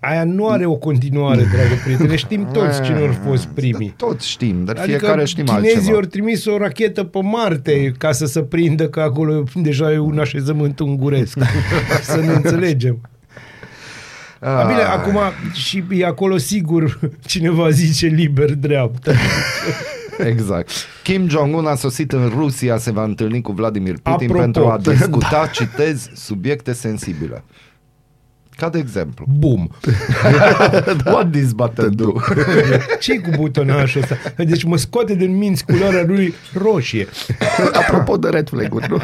[0.00, 2.16] Aia nu are o continuare, dragă prietene.
[2.16, 3.94] Știm toți cine au fost primii.
[3.96, 5.96] Toți știm, dar Adică fiecare știm chinezii altceva.
[5.96, 10.18] au trimis o rachetă pe Marte ca să se prindă că acolo deja e un
[10.18, 11.38] așezământ unguresc.
[12.02, 13.00] să ne înțelegem.
[14.40, 14.92] A, bine, Ah.
[14.96, 15.18] acum
[15.52, 19.12] și e acolo sigur cineva zice liber dreaptă.
[20.26, 20.70] Exact.
[21.02, 24.78] Kim Jong-un a sosit în Rusia, se va întâlni cu Vladimir Putin Apropo, pentru a
[24.82, 24.90] da.
[24.90, 27.44] discuta, citez, subiecte sensibile.
[28.56, 29.26] Ca de exemplu.
[29.38, 29.70] Bum.
[31.12, 32.12] What this button do?
[33.00, 34.16] ce cu butonașul ăsta?
[34.36, 37.06] Deci mă scoate din minți culoarea lui roșie.
[37.80, 38.98] Apropo de red flag-uri, nu?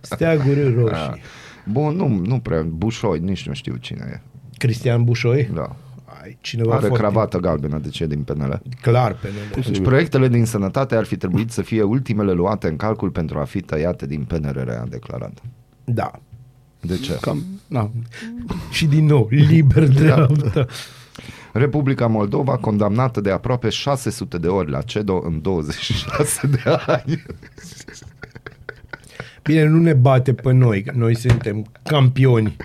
[0.00, 1.22] Steaguri roșii.
[1.64, 2.62] Bun, nu, nu prea.
[2.62, 4.20] Bușoi, nici nu știu cine e.
[4.58, 5.50] Cristian Bușoi?
[5.54, 5.76] Da.
[6.22, 8.62] Ai, cineva Are foarte cravată galbenă, de ce e din PNL?
[8.80, 9.66] Clar pe nele.
[9.68, 13.44] Deci proiectele din sănătate ar fi trebuit să fie ultimele luate în calcul pentru a
[13.44, 15.42] fi tăiate din PNRR, a declarat.
[15.84, 16.10] Da.
[16.80, 17.18] De ce?
[17.20, 17.90] Cam, na.
[18.70, 20.68] Și din nou, liber dreaptă.
[21.52, 27.24] Republica Moldova condamnată de aproape 600 de ori la CEDO în 26 de ani.
[29.46, 32.56] Bine, nu ne bate pe noi, că noi suntem campioni.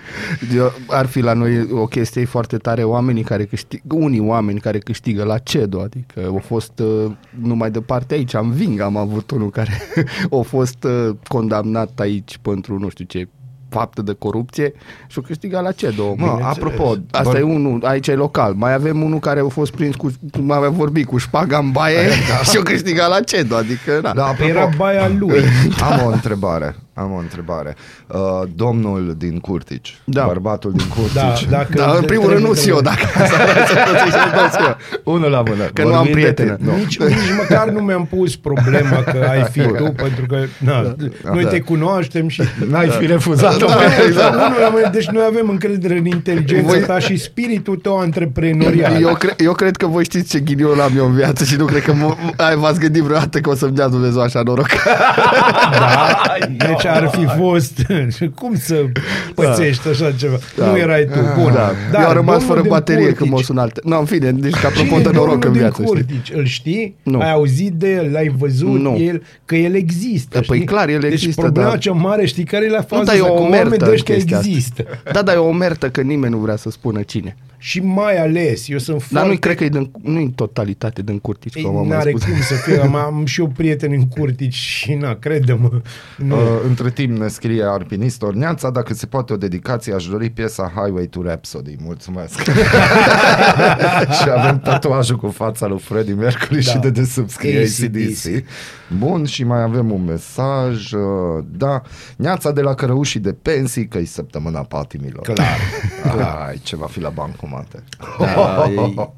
[0.54, 4.78] Eu, ar fi la noi o chestie foarte tare oamenii care câștigă, unii oameni care
[4.78, 9.50] câștigă la CEDO, adică au fost uh, numai departe aici, am ving, am avut unul
[9.50, 9.72] care
[10.40, 13.28] a fost uh, condamnat aici pentru nu știu ce
[13.72, 14.72] faptă de corupție
[15.06, 16.14] și a câștigat la CEDO.
[16.16, 18.52] Mă, apropo, Asta vor- e unul, aici e local.
[18.56, 22.08] Mai avem unul care a fost prins cu, cum avea vorbit, cu șpaga în baie
[22.50, 24.12] și a câștigat la CEDO, adică na.
[24.12, 25.40] Da, apropo, Era baia lui.
[25.90, 26.76] am o întrebare.
[26.94, 27.76] Am o întrebare.
[28.06, 28.18] Uh,
[28.54, 30.24] domnul din Curtici, Da.
[30.26, 31.48] bărbatul din Da, Curtici.
[31.50, 33.00] dacă Dar în primul rând nu trebuie- eu, dacă
[34.44, 35.64] asta Unul la mână.
[35.72, 36.54] Că nu am Vorbim de prietenă.
[36.54, 36.70] tine.
[36.70, 36.76] Nu.
[36.76, 40.94] Nici, nici măcar nu mi-am pus problema că ai fi tu, pentru că na,
[41.32, 41.48] noi Da.
[41.48, 42.42] te cunoaștem și...
[42.70, 43.66] N-ai fi refuzat Da,
[44.06, 44.34] exact.
[44.34, 49.02] Unul la mână, deci noi avem încredere în inteligența Voi- ta și spiritul tău antreprenorial.
[49.02, 51.64] Eu, cre- eu cred că voi știți ce ghinion am eu în viață și nu
[51.64, 54.68] cred că m- ai, v-ați gândit vreodată că o să-mi dea Dumnezeu așa noroc.
[55.78, 56.22] Da?
[56.66, 57.86] Deci ar fi fost...
[58.40, 58.84] Cum să
[59.34, 60.36] pățești așa ceva?
[60.56, 61.18] Nu erai tu.
[61.42, 61.52] Bun.
[61.52, 61.72] Da.
[61.92, 63.84] Dar eu am rămas domnul fără din baterie Curtici- când m-au sunat.
[63.84, 65.82] Nu, în fine, deci că apropo Cine de e noroc domnul în din viață.
[65.82, 65.86] știi?
[65.94, 66.30] Curtici?
[66.34, 66.96] Îl știi?
[67.02, 67.20] Nu.
[67.20, 68.10] Ai auzit de el?
[68.12, 68.80] L-ai văzut?
[68.80, 68.96] Nu.
[68.98, 70.40] El, că el există.
[70.46, 70.68] Păi știi?
[70.68, 73.04] clar, el deci există, problema dar- cea mare, știi care e la fază?
[73.04, 74.48] dar e o Că oameni omertă de ăștia chestia asta.
[74.48, 74.84] există.
[75.12, 77.36] Da, dar e o mertă că nimeni nu vrea să spună cine.
[77.58, 79.28] Și mai ales, eu sunt Dar foarte...
[79.28, 82.10] nu cred că e din, nu în totalitate din curtici, Ei, cum am mai n-are
[82.10, 82.22] spus.
[82.24, 85.70] cum să fie, am, am și eu prieteni în curtici și na, crede-mă.
[86.16, 86.34] Nu.
[86.36, 86.42] Uh,
[86.72, 91.06] între timp ne scrie Arpinist Orneața Dacă se poate o dedicație Aș dori piesa Highway
[91.06, 91.76] to Rhapsody.
[91.82, 92.40] Mulțumesc.
[94.22, 96.70] Și avem tatuajul cu fața lui Freddie Mercury Da.
[96.70, 97.86] Și de desubt scrie AC/DC.
[98.26, 98.44] ACDC
[98.98, 101.82] Bun și mai avem un mesaj uh, Da
[102.16, 105.22] Neața de la cărăușii de pensii Că e săptămâna patimilor.
[105.22, 105.58] Clar.
[106.48, 107.82] Ai, ce va fi la bancomate
[108.18, 109.12] Da, ei-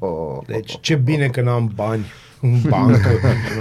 [0.53, 2.05] Deci ce bine că n-am bani
[2.53, 3.09] în bancă,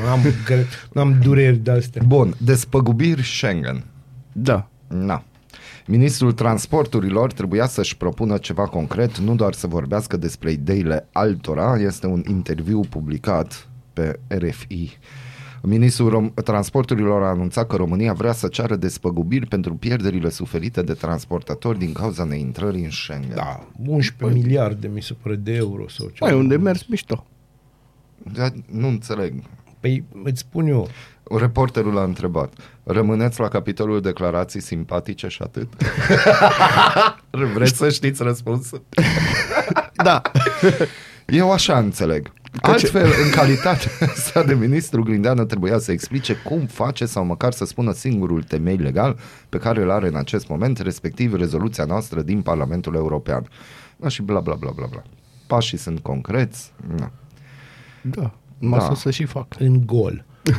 [0.05, 2.03] n-am, gre- n-am dureri de-astea.
[2.07, 3.85] Bun, despăgubiri Schengen
[4.33, 4.69] Da.
[4.89, 5.23] Na.
[5.87, 11.77] Ministrul Transporturilor trebuia să-și propună ceva concret, nu doar să vorbească despre ideile altora.
[11.79, 14.99] Este un interviu publicat pe RFI.
[15.63, 20.93] Ministrul Rom- Transporturilor a anunțat că România vrea să ceară despăgubiri pentru pierderile suferite de
[20.93, 23.35] transportatori din cauza neintrării în Schengen.
[23.35, 26.31] Da, 11 miliarde mi se pare de euro sau ceva.
[26.31, 27.27] Mai unde mers mișto.
[28.33, 29.43] Dar nu înțeleg.
[29.81, 30.89] Păi îți spun eu,
[31.31, 35.69] Reporterul a întrebat, rămâneți la capitolul declarații simpatice și atât?
[37.55, 38.83] Vreți să știți răspunsul?
[40.05, 40.23] Da.
[41.27, 42.33] Eu așa înțeleg.
[42.61, 43.91] Altfel, în calitatea
[44.27, 48.77] sa de ministru, Grindeană trebuia să explice cum face sau măcar să spună singurul temei
[48.77, 53.49] legal pe care îl are în acest moment, respectiv rezoluția noastră din Parlamentul European.
[53.97, 55.03] Da, și bla bla bla bla bla.
[55.47, 56.73] Pașii sunt concreți.
[56.97, 57.11] Da.
[58.11, 58.35] Da.
[58.59, 58.87] Mă Da.
[58.89, 58.95] da.
[58.95, 59.47] să și fac.
[59.59, 60.25] În gol.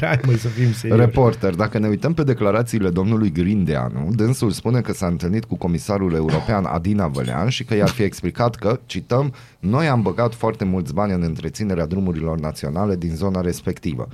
[0.00, 1.00] Hai măi să fim serioși.
[1.00, 6.14] Reporter, dacă ne uităm pe declarațiile domnului Grindeanu, dânsul spune că s-a întâlnit cu comisarul
[6.14, 10.94] european Adina Vălean și că i-ar fi explicat că, cităm, noi am băgat foarte mulți
[10.94, 14.08] bani în întreținerea drumurilor naționale din zona respectivă.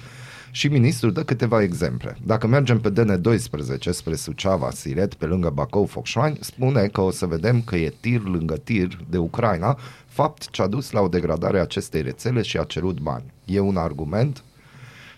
[0.50, 2.16] Și ministrul dă câteva exemple.
[2.22, 7.26] Dacă mergem pe DN12 spre Suceava, Siret, pe lângă Bacău, Focșani, spune că o să
[7.26, 9.78] vedem că e tir lângă tir de Ucraina,
[10.14, 13.24] fapt ce a dus la o degradare a acestei rețele și a cerut bani.
[13.44, 14.42] E un argument?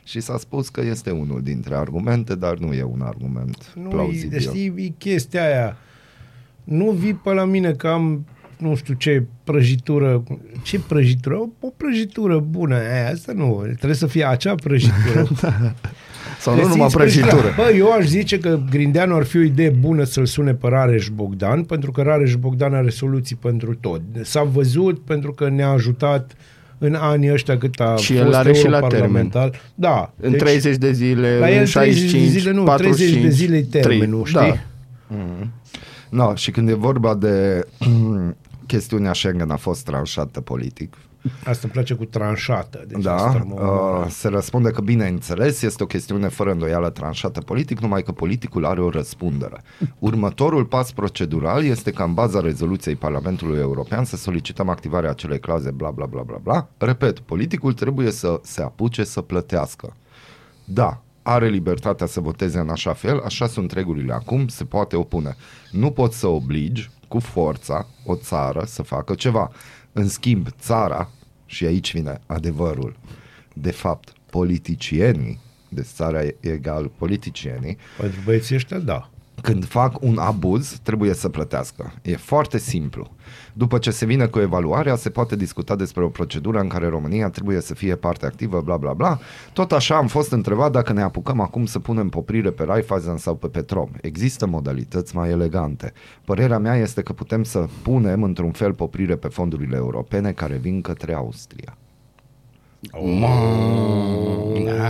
[0.04, 4.36] Și s-a spus că este unul dintre argumente, dar nu e un argument Nu, plauzibil.
[4.36, 5.76] e, știi, e chestia aia.
[6.64, 10.22] Nu vii pe la mine că am nu știu ce prăjitură.
[10.62, 11.36] Ce prăjitură?
[11.36, 12.74] O, o prăjitură bună.
[12.74, 13.60] Aia, asta nu.
[13.62, 15.28] Trebuie să fie acea prăjitură.
[16.40, 17.30] Sau nu Găsiți numai prăjitură.
[17.36, 17.64] prăjitura.
[17.68, 21.08] Bă, eu aș zice că Grindeanu ar fi o idee bună să-l sune pe Rareș
[21.08, 24.00] Bogdan, pentru că Rareș Bogdan are soluții pentru tot.
[24.22, 26.32] S-a văzut pentru că ne-a ajutat
[26.78, 29.50] în anii ăștia cât a Și fost el are și la europarlamentar.
[29.74, 30.12] Da.
[30.20, 33.44] În 30 de zile, la el în 30 de 65, zile, nu, 45, 30 de
[33.44, 34.44] zile e termenul, 3.
[34.44, 34.60] știi?
[35.08, 35.16] Da.
[36.10, 37.66] No, și când e vorba de
[38.66, 40.94] chestiunea Schengen a fost tranșată politic.
[41.44, 42.84] Asta îmi place cu tranșată.
[42.86, 43.60] Deci Da, asta mă-
[44.04, 48.64] uh, se răspunde că bineînțeles este o chestiune fără îndoială tranșată politic, numai că politicul
[48.64, 49.62] are o răspundere.
[49.98, 55.70] Următorul pas procedural este ca în baza rezoluției Parlamentului European să solicităm activarea acelei clauze
[55.70, 56.68] bla bla bla bla bla.
[56.78, 59.92] Repet, politicul trebuie să se apuce să plătească.
[60.64, 65.36] Da, are libertatea să voteze în așa fel, așa sunt regulile acum, se poate opune.
[65.70, 69.50] Nu poți să obligi cu forța o țară să facă ceva.
[69.98, 71.10] În schimb, țara,
[71.46, 72.96] și aici vine adevărul,
[73.52, 79.10] de fapt, politicienii, de țara e egal politicienii, Pentru băieții ăștia, da.
[79.42, 81.92] când fac un abuz, trebuie să plătească.
[82.02, 83.10] E foarte simplu.
[83.52, 87.30] După ce se vine cu evaluarea, se poate discuta despre o procedură în care România
[87.30, 89.18] trebuie să fie parte activă, bla bla bla.
[89.52, 93.34] Tot așa am fost întrebat dacă ne apucăm acum să punem poprire pe Raiffeisen sau
[93.34, 93.88] pe Petrom.
[94.00, 95.92] Există modalități mai elegante.
[96.24, 100.80] Părerea mea este că putem să punem într-un fel poprire pe fondurile europene care vin
[100.80, 101.76] către Austria.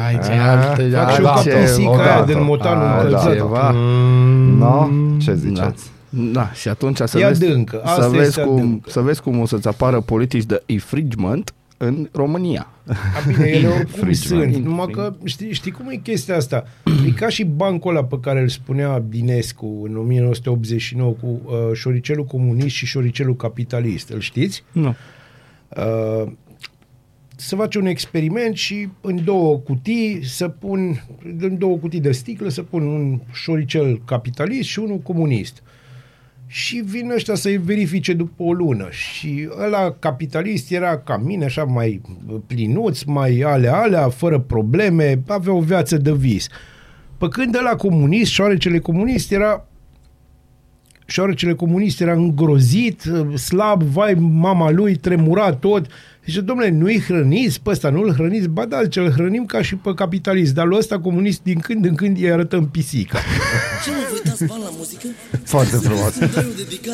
[0.06, 1.58] Ai, ce Ah, alte, Fac și eu ca altceva.
[1.60, 2.32] pisica aia odată.
[2.32, 3.32] din motanul Ah, încălzat.
[3.34, 3.70] ceva.
[3.74, 4.88] Mm, No?
[5.18, 5.90] Ce ziceți?
[6.16, 8.90] Da, și atunci să E vezi, adâncă, asta să, vezi este cum, adâncă.
[8.90, 12.66] să vezi cum o să-ți apară politici de infringement în România.
[12.86, 12.94] A,
[13.28, 14.52] bine, ele oricum Infringement.
[14.52, 14.64] sunt.
[14.64, 16.64] Numai că știi, știi cum e chestia asta?
[17.06, 22.24] E ca și bancul ăla pe care îl spunea Dinescu în 1989 cu uh, șoricelul
[22.24, 24.08] comunist și șoricelul capitalist.
[24.08, 24.64] Îl știți?
[24.72, 24.94] Nu.
[25.76, 26.30] Uh,
[27.38, 31.04] să faci un experiment și în două cutii să pun,
[31.38, 35.62] în două cutii de sticlă să pun un șoricel capitalist și unul comunist.
[36.46, 38.88] Și vin ăștia să-i verifice după o lună.
[38.90, 42.00] Și ăla capitalist era ca mine, așa mai
[42.46, 46.48] plinuț, mai alea, alea, fără probleme, avea o viață de vis.
[47.18, 49.66] Pe când ăla comunist, șoarecele comunist era
[51.06, 53.02] șoarecele comunist era îngrozit,
[53.34, 55.86] slab, vai, mama lui, tremura tot.
[56.26, 58.48] Zice, domnule, nu-i hrăniți pe ăsta, nu-l hrăniți?
[58.48, 61.94] Ba da, ce-l hrănim ca și pe capitalist, dar lui ăsta comunist din când în
[61.94, 63.18] când îi arătăm pisica.
[63.84, 65.06] Ce mă, voi dați bani la muzică?
[65.44, 66.18] Foarte frumos.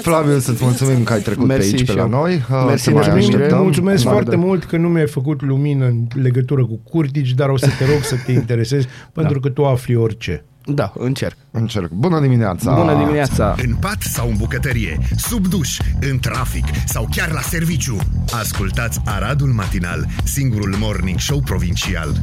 [0.03, 2.09] Flaviu, să-ți mulțumim că ai trecut Mersi pe aici pe și la eu.
[2.09, 2.35] noi.
[2.35, 3.63] Uh, Mersi, te mai mulțumim, așteptăm.
[3.63, 4.11] Mulțumesc Da.
[4.11, 7.85] foarte mult că nu mi-ai făcut lumină în legătură cu curtici, dar o să te
[7.93, 10.45] rog să te interesezi, pentru că tu afli orice.
[10.65, 11.37] Da, încerc.
[11.51, 11.91] Încerc.
[11.91, 12.75] Bună dimineața!
[12.75, 13.55] Bună dimineața!
[13.67, 15.79] În pat sau în bucătărie, sub duș,
[16.11, 17.97] în trafic sau chiar la serviciu.
[18.41, 22.23] Ascultați Aradul Matinal, singurul morning show provincial.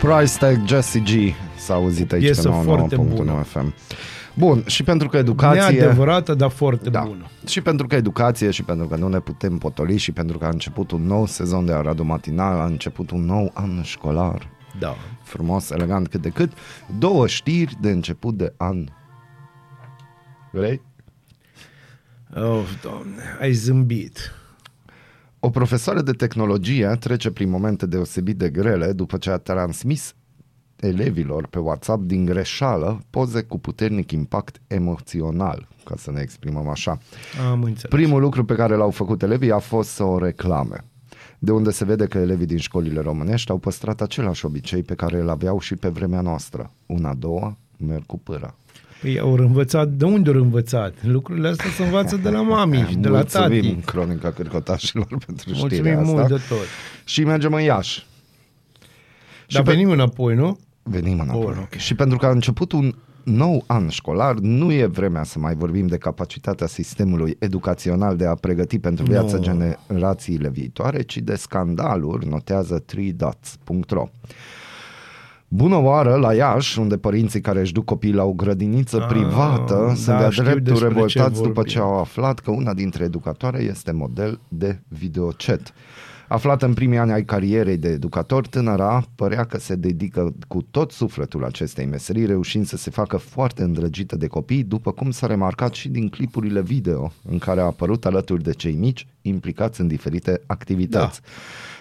[0.00, 1.08] Price tag Jesse G
[1.58, 3.32] s-a auzit aici Piesă pe 99.1 foarte bună.
[3.32, 3.74] FM.
[4.34, 5.60] Bun, și pentru că educație...
[5.78, 7.00] Neadevărată, dar foarte Da.
[7.06, 7.26] bună.
[7.46, 10.48] Și pentru că educație și pentru că nu ne putem potoli și pentru că a
[10.48, 14.48] început un nou sezon de Aradu Matinal, a început un nou an școlar.
[14.78, 14.96] Da.
[15.30, 16.52] Frumos, elegant cât de cât.
[16.98, 18.84] Două știri de început de an.
[20.52, 20.82] Vrei?
[22.34, 24.32] Oh, doamne, ai zâmbit.
[25.40, 30.14] O profesoară de tehnologie trece prin momente deosebit de grele după ce a transmis
[30.76, 36.98] elevilor pe WhatsApp din greșeală poze cu puternic impact emoțional, ca să ne exprimăm așa.
[37.50, 37.90] Am înțeles.
[37.90, 40.84] Primul lucru pe care l-au făcut elevii a fost să o reclame.
[41.42, 45.20] De unde se vede că elevii din școlile românești au păstrat același obicei pe care
[45.20, 46.70] îl aveau și pe vremea noastră.
[46.86, 48.54] Una, două, merg cu pâra.
[49.00, 50.94] Păi au învățat, de unde au învățat?
[51.02, 53.84] Lucrurile astea se învață de la mami și de la Mulțumim, tati.
[53.84, 56.10] Cronica Cârcotașilor pentru știrea Mulțumim asta.
[56.12, 56.64] mult de tot.
[57.04, 58.06] Și mergem în Iași.
[59.48, 60.58] Dar pe- venim înapoi, nu?
[60.82, 61.42] Venim înapoi.
[61.42, 61.74] Bun, ok.
[61.74, 65.86] Și pentru că a început un nou an școlar, nu e vremea să mai vorbim
[65.86, 69.42] de capacitatea sistemului educațional de a pregăti pentru viața Nu.
[69.42, 74.08] generațiile viitoare, ci de scandaluri, notează 3dots.ro.
[75.48, 79.92] Bună oară la Iași, unde părinții care își duc copiii la o grădiniță Ah, privată
[79.94, 81.72] sunt da, de-a știu dreptul despre ce revoltați după vorbim.
[81.72, 85.72] ce au aflat că una dintre educatoare este model de videochat.
[86.32, 90.90] Aflată în primii ani ai carierei de educator, tânăra părea că se dedică cu tot
[90.90, 95.74] sufletul acestei meserii, reușind să se facă foarte îndrăgită de copii, după cum s-a remarcat
[95.74, 100.42] și din clipurile video în care a apărut alături de cei mici implicați în diferite
[100.46, 101.20] activități.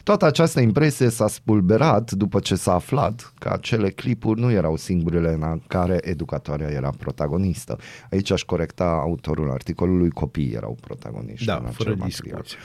[0.03, 5.37] Toată această impresie s-a spulberat după ce s-a aflat că acele clipuri nu erau singurele
[5.39, 7.77] în care educatoarea era protagonistă.
[8.11, 11.45] Aici aș corecta autorul articolului, copiii erau protagoniști.
[11.45, 12.09] Da, în acel fără material.
[12.09, 12.57] discuție.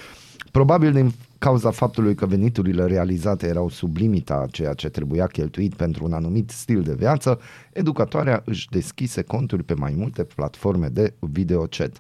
[0.50, 1.12] Probabil din
[1.44, 6.12] cauza faptului că veniturile realizate erau sub limita a ceea ce trebuia cheltuit pentru un
[6.12, 7.40] anumit stil de viață,
[7.72, 11.98] educatoarea își deschise conturi pe mai multe platforme de videochat.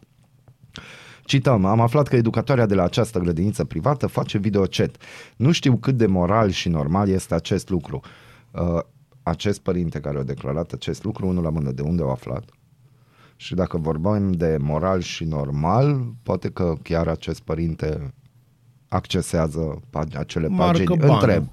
[1.24, 4.96] Cităm, am aflat că educatoarea de la această grădiniță privată face videochat.
[5.36, 8.00] Nu știu cât de moral și normal este acest lucru.
[8.50, 8.78] Uh,
[9.22, 12.44] acest părinte care a declarat acest lucru, unul la mână, de unde au aflat?
[13.36, 18.14] Și dacă vorbim de moral și normal, poate că chiar acest părinte
[18.94, 20.96] accesează pag- acele Marcă pagini.
[20.96, 21.14] banul.
[21.14, 21.44] Întreb.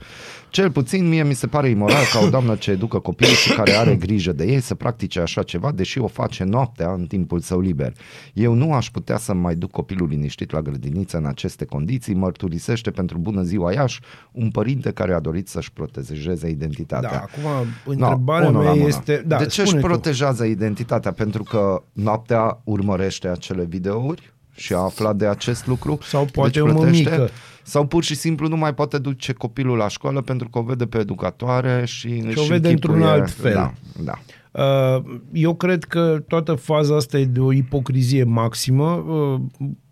[0.49, 3.71] Cel puțin mie mi se pare imoral ca o doamnă ce educă copiii și care
[3.71, 7.60] are grijă de ei să practice așa ceva, deși o face noaptea în timpul său
[7.60, 7.93] liber.
[8.34, 12.91] Eu nu aș putea să mai duc copilul liniștit la grădiniță în aceste condiții, mărturisește
[12.91, 13.99] pentru bună ziua Iași
[14.32, 17.10] un părinte care a dorit să-și protejeze identitatea.
[17.10, 18.88] Da, acum întrebarea unul la mea mână.
[18.88, 19.23] este...
[19.27, 19.89] Da, de ce își spune tu.
[19.89, 21.12] protejează identitatea?
[21.12, 25.98] Pentru că noaptea urmărește acele videouri și a aflat de acest lucru?
[26.04, 27.10] Sau poate Deci o plătește?
[27.10, 27.30] mămică.
[27.64, 30.86] Sau pur și simplu nu mai poate duce copilul la școală pentru că o vede
[30.86, 33.54] pe educatoare și, Și își o vede într-un închipuie- alt fel.
[33.54, 34.20] Da, da.
[34.64, 38.92] Uh, Eu cred că toată faza asta e de o ipocrizie maximă.
[38.92, 39.40] Uh,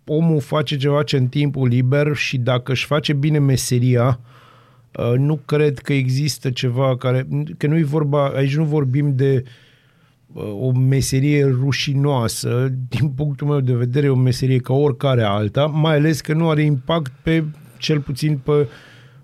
[0.06, 4.20] Omul face ceva ce în timpul liber și dacă își face bine meseria,
[4.98, 7.26] uh, nu cred că există ceva care...
[7.58, 8.28] Că nu-i vorba...
[8.28, 9.50] Aici nu vorbim de uh,
[10.34, 12.72] o meserie rușinoasă.
[12.88, 16.50] Din punctul meu de vedere, e o meserie ca oricare alta, mai ales că nu
[16.50, 17.44] are impact pe,
[17.78, 18.68] cel puțin pe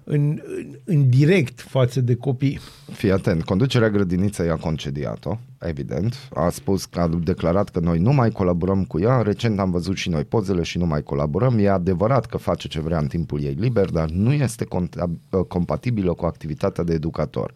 [0.09, 2.59] în, în, în direct față de copii.
[2.93, 6.29] Fii atent, conducerea grădiniței a concediat-o, evident.
[6.35, 9.23] A spus că a declarat că noi nu mai colaborăm cu ea.
[9.23, 11.59] Recent am văzut și noi pozele și nu mai colaborăm.
[11.59, 16.13] E adevărat că face ce vrea în timpul ei liber, dar nu este conta- compatibilă
[16.13, 17.53] cu activitatea de educator.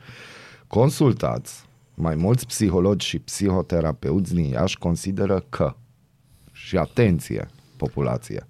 [0.66, 1.68] Consultați.
[2.00, 5.74] Mai mulți psihologi și psihoterapeuți din Iași consideră că,
[6.52, 8.46] și atenție, populație,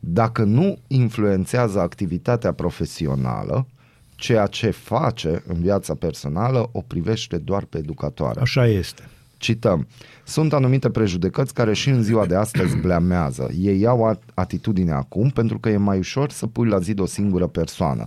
[0.00, 3.66] dacă nu influențează activitatea profesională,
[4.14, 8.40] ceea ce face în viața personală o privește doar pe educatoare.
[8.40, 9.08] Așa este.
[9.38, 9.86] Cităm.
[10.24, 13.50] Sunt anumite prejudecăți care și în ziua de astăzi bleamează.
[13.58, 17.06] Ei iau at- atitudine acum pentru că e mai ușor să pui la zid o
[17.06, 18.06] singură persoană.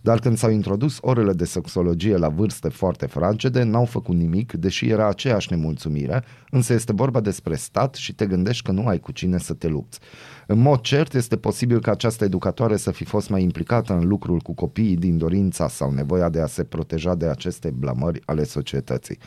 [0.00, 4.88] Dar când s-au introdus orele de sexologie la vârste foarte fragede, n-au făcut nimic, deși
[4.88, 9.12] era aceeași nemulțumire, însă este vorba despre stat și te gândești că nu ai cu
[9.12, 9.98] cine să te lupți.
[10.46, 14.38] În mod cert, este posibil ca această educatoare să fi fost mai implicată în lucrul
[14.38, 19.18] cu copiii din dorința sau nevoia de a se proteja de aceste blamări ale societății.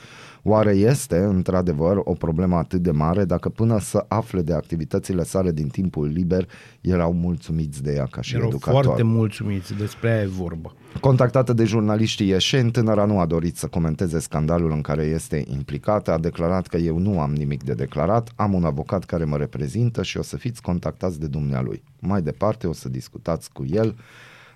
[0.46, 5.52] Oare este, într-adevăr, o problemă atât de mare dacă până să afle de activitățile sale
[5.52, 6.48] din timpul liber
[6.82, 8.84] erau mulțumiți de ea ca și Erau educator?
[8.84, 10.74] foarte mulțumiți, despre aia e vorba.
[11.00, 16.12] Contactată de jurnaliștii ieșeni, tânăra nu a dorit să comenteze scandalul în care este implicată,
[16.12, 20.04] a declarat că eu nu am nimic de declarat, am un avocat care mă reprezintă
[20.04, 21.84] și o să fiți contactați de dumnealui.
[22.00, 23.96] Mai departe o să discutați cu el,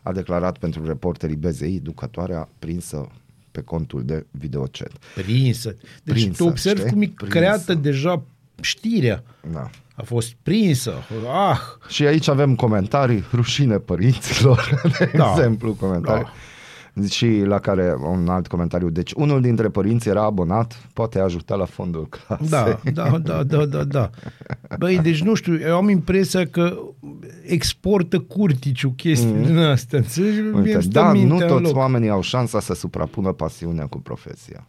[0.03, 3.07] a declarat pentru reporterii BZI, educatoarea prinsă
[3.57, 4.91] pe contul de videochat.
[5.15, 5.75] Prinsă.
[6.03, 6.91] Deci Prinsă, tu observi știi?
[6.91, 7.37] cum e Prinsă.
[7.37, 8.23] creată deja
[8.61, 9.23] știrea.
[9.51, 9.69] Da.
[9.95, 10.93] A fost prinsă.
[11.49, 15.33] Ah, Și aici avem comentarii, rușine părinților, de Da.
[15.35, 16.23] exemplu, comentarii.
[16.23, 16.31] Da.
[17.09, 18.89] Și la care un alt comentariu.
[18.89, 22.47] Deci unul dintre părinți era abonat, poate ajuta la fondul clasei.
[22.47, 24.09] da, da, da, da, da, da.
[24.77, 26.77] Băi, deci nu știu, eu am impresia că
[27.43, 29.43] exportă curticiu chestii mm.
[29.43, 29.99] din astea.
[29.99, 30.39] Înțelegi?
[30.39, 31.75] Mie Uite, îmi stă da, mintea nu în toți loc.
[31.75, 34.67] oamenii au șansa să suprapună pasiunea cu profesia.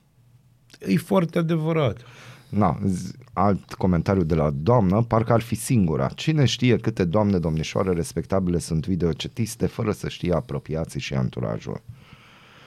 [0.86, 2.00] E foarte adevărat.
[2.48, 6.06] Na, z- alt comentariu de la doamnă, parcă ar fi singura.
[6.06, 11.82] Cine știe câte doamne domnișoare respectabile sunt videocetiste fără să știe apropiații și anturajul.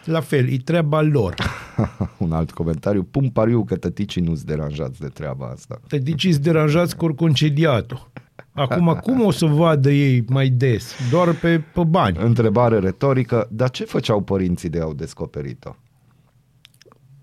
[0.05, 1.35] La fel, e treaba lor.
[2.17, 5.79] Un alt comentariu, pun pariu că tăticii nu-s deranjați de treaba asta.
[5.87, 8.11] Tăticii sunt deranjați cu ori concediatul.
[8.51, 10.95] Acum, cum o să vadă ei mai des?
[11.11, 12.17] Doar pe, pe bani.
[12.17, 15.75] Întrebare retorică, dar ce făceau părinții de au descoperit-o?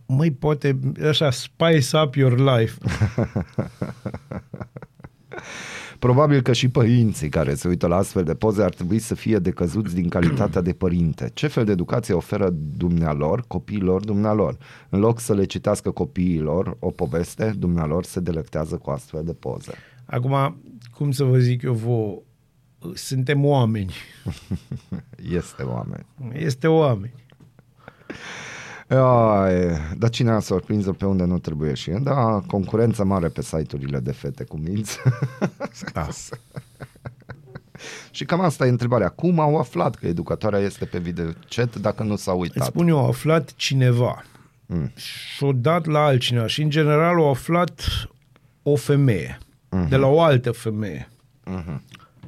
[0.06, 2.78] Măi, poate așa, spice up your life.
[5.98, 9.38] Probabil că și părinții care se uită la astfel de poze ar trebui să fie
[9.38, 11.30] decăzuți din calitatea de părinte.
[11.34, 14.56] Ce fel de educație oferă dumnealor copiilor dumnealor?
[14.88, 19.72] În loc să le citească copiilor o poveste, dumnealor se delectează cu astfel de poze.
[20.04, 22.22] Acum, cum să vă zic eu vouă,
[22.94, 23.92] suntem oameni.
[25.38, 26.06] Este oameni.
[26.32, 27.26] Este oameni.
[28.88, 29.54] Ai,
[29.98, 34.12] dar cine a surprins pe unde nu trebuie și Da, concurență mare pe site-urile de
[34.12, 34.98] fete cu minți.
[35.92, 36.08] Da.
[38.10, 39.08] și cam asta e întrebarea.
[39.08, 42.68] Cum au aflat că educatoarea este pe videochat dacă nu s-au Îți uitat?
[42.68, 44.22] spun eu, a aflat cineva
[44.70, 44.92] Mm.
[44.94, 47.80] și-o dat la altcineva și în general a aflat
[48.62, 49.38] o femeie
[49.88, 51.08] de la o altă femeie.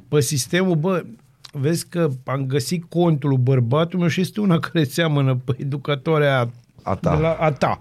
[0.07, 1.03] Pe sistemul, bă,
[1.51, 6.49] vezi că am găsit contul lui bărbatul meu și este una care seamănă pe educatoarea
[6.83, 7.15] A ta.
[7.15, 7.79] De la, a ta.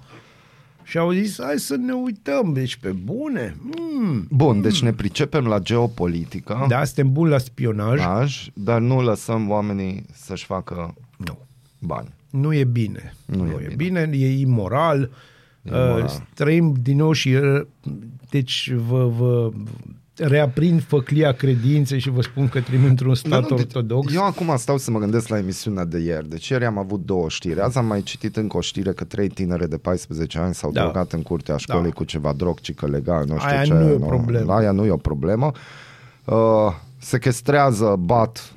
[0.82, 3.56] Și au zis, hai să ne uităm, deci pe bune.
[3.60, 4.26] Mm.
[4.30, 8.00] Bun, deci ne pricepem la geopolitică, Da, suntem buni la spionaj.
[8.06, 11.38] Aj, dar nu lăsăm oamenii să-și facă Nu.
[11.78, 12.08] bani.
[12.30, 13.14] Nu e bine.
[13.26, 15.10] Nu e e bine, e imoral.
[15.62, 16.04] imoral.
[16.04, 17.60] Uh, trăim din nou și uh,
[18.30, 19.50] deci vă, vă
[20.20, 24.14] reaprind făclia credinței și vă spun că trăim într-un stat Nu, nu, deci ortodox.
[24.14, 26.28] Eu acum stau să mă gândesc la emisiunea de ieri.
[26.28, 27.60] Deci ieri am avut două știri.
[27.60, 30.80] Azi am mai citit încă o știre că trei tinere de 14 ani s-au Da.
[30.82, 31.94] drogat în curtea școlii Da.
[31.96, 33.72] cu ceva drog, cică legal, nu știu Aia ce.
[33.72, 34.52] nu e o problemă.
[34.52, 35.50] Aia nu e o problemă.
[36.24, 36.36] Uh,
[36.98, 38.52] sequestrează, bat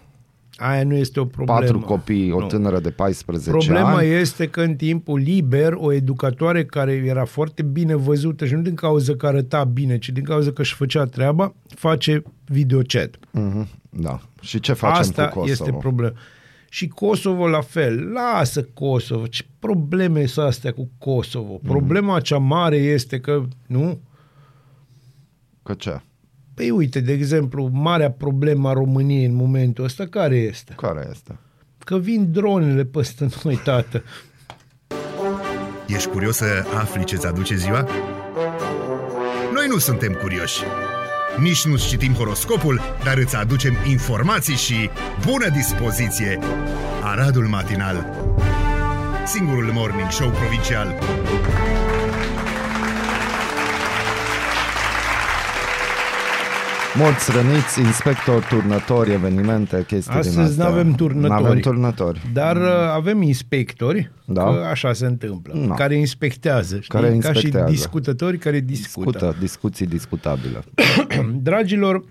[0.64, 1.59] Aia nu este o problemă.
[1.59, 2.47] patru copii, o Nu.
[2.47, 4.07] tânără de 14 Problema ani.
[4.07, 8.76] este că în timpul liber, o educatoare care era foarte bine văzută și nu din
[8.76, 13.20] cauza că arăta bine, ci din cauza că își făcea treaba, face videochat.
[13.32, 14.20] Mhm, Da.
[14.41, 15.51] Și ce facem Asta cu Kosovo?
[15.51, 16.14] este problema.
[16.70, 18.11] Și Kosovo la fel.
[18.11, 19.28] Lasă Kosovo.
[19.28, 21.53] Ce probleme sunt astea cu Kosovo?
[21.61, 21.68] Mhm.
[21.72, 23.99] Problema cea mare este că, nu?
[25.64, 26.01] Că ce?
[26.54, 30.74] Păi uite, de exemplu, marea problemă a României în momentul ăsta, care este?
[30.78, 31.38] Care este?
[31.78, 34.04] Că vin dronele peste noi, tată.
[35.88, 37.88] Ești curios să afli ce-ți aduce ziua?
[39.54, 40.62] Noi nu suntem curioși.
[41.41, 44.89] Nici nu citim horoscopul, dar îți aducem informații și
[45.26, 46.39] bună dispoziție.
[47.04, 48.24] Aradul Matinal
[49.26, 50.88] Singurul morning show provincial
[56.98, 60.64] Morți răniți, inspector, turnători, evenimente, chestii din Astăzi astea.
[60.66, 61.41] nu avem turnători.
[61.44, 62.22] N-avem turnători.
[62.34, 64.44] Dar uh, avem inspectori, Da.
[64.44, 65.74] că așa se întâmplă, Na.
[65.76, 66.88] care inspectează, știi?
[67.00, 67.68] Care ca inspectează.
[67.68, 69.10] și discutători care discută.
[69.12, 70.60] Discută, discuții discutabile.
[71.50, 72.04] Dragilor,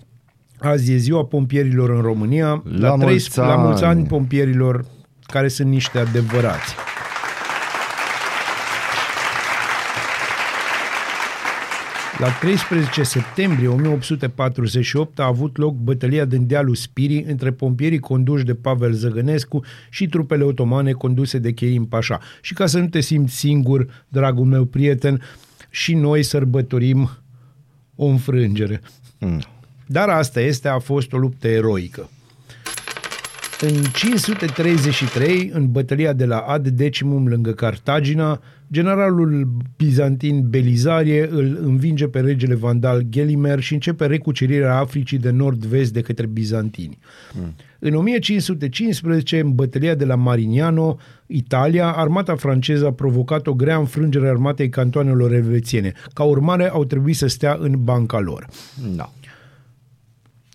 [0.60, 2.62] azi e ziua pompierilor în România.
[2.78, 4.08] La trei- mulți la mulți ani ani.
[4.08, 4.84] pompierilor
[5.26, 6.74] care sunt niște adevărați.
[12.22, 18.54] La 13 septembrie 1848 a avut loc bătălia din dealul Spirii între pompierii conduși de
[18.54, 22.20] Pavel Zăgănescu și trupele otomane conduse de Cherim Pașa.
[22.40, 25.22] Și ca să nu te simți singur, dragul meu prieten,
[25.70, 27.10] și noi sărbătorim
[27.96, 28.80] o înfrângere.
[29.18, 29.42] Mm.
[29.86, 32.10] Dar asta este, a fost o luptă eroică.
[33.60, 38.40] În 533, în bătălia de la Ad Decimum lângă Cartagina,
[38.72, 45.92] generalul bizantin Belizarie îl învinge pe regele vandal Gelimer și începe recucerirea Africii de nord-vest
[45.92, 46.98] de către bizantini.
[47.32, 47.54] Mm.
[47.78, 54.26] În 1515, în bătălia de la Marignano, Italia, armata franceză a provocat o grea înfrângere
[54.26, 55.92] a armatei cantoanelor elvețiene.
[56.12, 58.46] Ca urmare, au trebuit să stea în banca lor.
[58.96, 59.12] Da.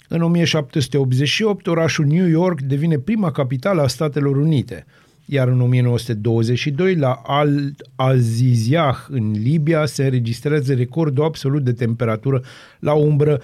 [0.07, 4.85] În 1788, orașul New York devine prima capitală a Statelor Unite,
[5.29, 12.43] iar în 1922, la Al-Aziziah, în Libia, se înregistrează recordul absolut de temperatură
[12.79, 13.43] la umbră 57,7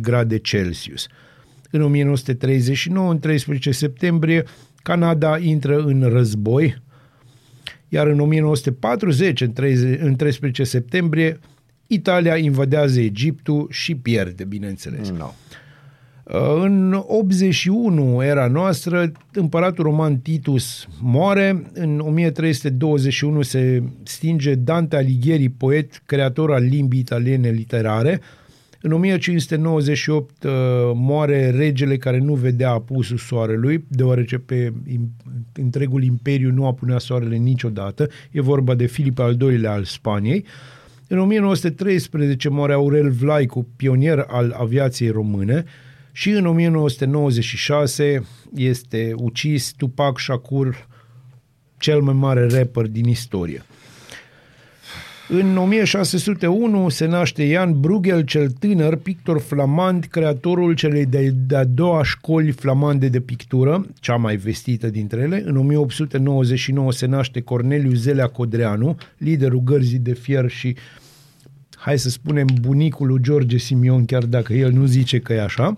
[0.00, 1.06] grade Celsius.
[1.70, 4.44] În 1939, în 13 septembrie,
[4.82, 6.82] Canada intră în război,
[7.88, 11.38] iar în 1940, în 30 în 13 septembrie,
[11.86, 15.10] Italia invadează Egiptul și pierde, bineînțeles.
[15.10, 15.30] No.
[16.24, 25.48] Uh, În 81 era noastră, împăratul roman Titus moare, în 1321 se stinge Dante Alighieri,
[25.48, 28.20] poet, creator al limbii italiene literare,
[28.80, 30.50] în 1598 uh,
[30.94, 37.36] moare regele care nu vedea apusul soarelui, deoarece pe im- întregul imperiu nu apunea soarele
[37.36, 38.08] niciodată.
[38.30, 40.44] E vorba de Filip al II-lea al Spaniei.
[41.08, 45.64] În 1913 moare Aurel Vlaicu, pionier al aviației române
[46.16, 50.88] și în 1996 este ucis Tupac Shakur,
[51.78, 53.62] cel mai mare rapper din istorie.
[55.28, 62.02] În 1601 se naște Jan Bruegel cel tânăr, pictor flamand, creatorul celei de- de-a doua
[62.04, 65.42] școli flamande de pictură, cea mai vestită dintre ele.
[65.46, 70.76] În 1899 se naște Corneliu Zelea Codreanu, liderul gărzii de fier și,
[71.84, 75.76] hai să spunem, bunicul lui George Simion, chiar dacă el nu zice că e așa.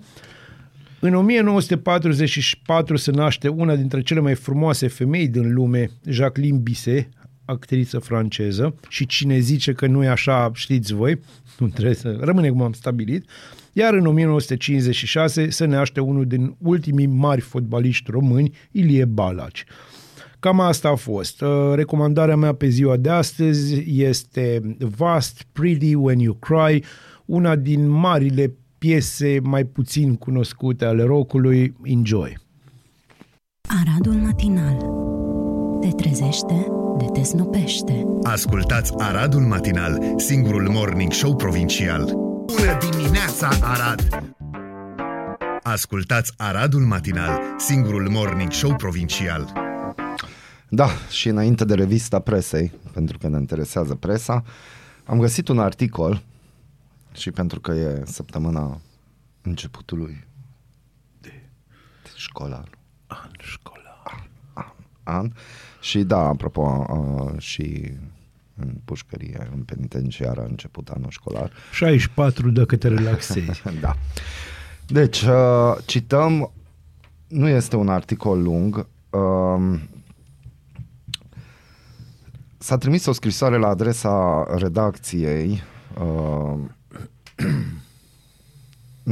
[1.00, 7.08] În 1944 se naște una dintre cele mai frumoase femei din lume, Jacqueline Bisset,
[7.44, 11.20] actriță franceză, și cine zice că nu e așa, știți voi,
[11.58, 13.28] nu trebuie să rămâne cum am stabilit.
[13.72, 19.64] Iar în 1956 se naște unul din ultimii mari fotbaliști români, Ilie Balaci.
[20.46, 21.40] Cam asta a fost.
[21.40, 26.84] Uh, Recomandarea mea pe ziua de astăzi este Vast, Pretty When You Cry,
[27.24, 31.76] una din marile piese mai puțin cunoscute ale rockului.
[31.82, 32.38] Enjoy!
[33.82, 34.76] Aradul matinal.
[35.80, 36.66] Te trezește,
[36.98, 38.04] de te snopește.
[38.22, 42.04] Ascultați Aradul Matinal, singurul morning show provincial.
[42.46, 44.34] Bună dimineața, Arad!
[45.62, 49.65] Ascultați Aradul Matinal, singurul morning show provincial.
[50.68, 54.44] Da, și înainte de revista presei, pentru că ne interesează presa,
[55.04, 56.22] am găsit un articol
[57.12, 58.80] și pentru că e săptămâna
[59.42, 60.24] începutului
[61.20, 61.32] de,
[62.02, 62.68] de școlar,
[63.06, 64.28] An școlar.
[65.02, 65.32] an,
[65.80, 67.92] și da, apropo, uh, și
[68.56, 71.52] în pușcărie, în penitenciară a început anul școlar.
[71.72, 73.62] 64 dacă te relaxezi.
[73.80, 73.96] da.
[74.86, 76.52] Deci, uh, cităm,
[77.28, 79.80] nu este un articol lung, uh,
[82.66, 85.62] s-a trimis o scrisoare la adresa redacției,
[86.00, 86.58] uh,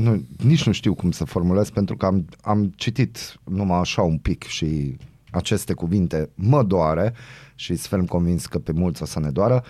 [0.05, 4.19] nu, nici nu știu cum să formulez, pentru că am, am citit numai așa un
[4.19, 4.97] pic și
[5.31, 7.15] aceste cuvinte mă doare
[7.55, 9.65] și sunt ferm convins că pe mulți o să ne doară.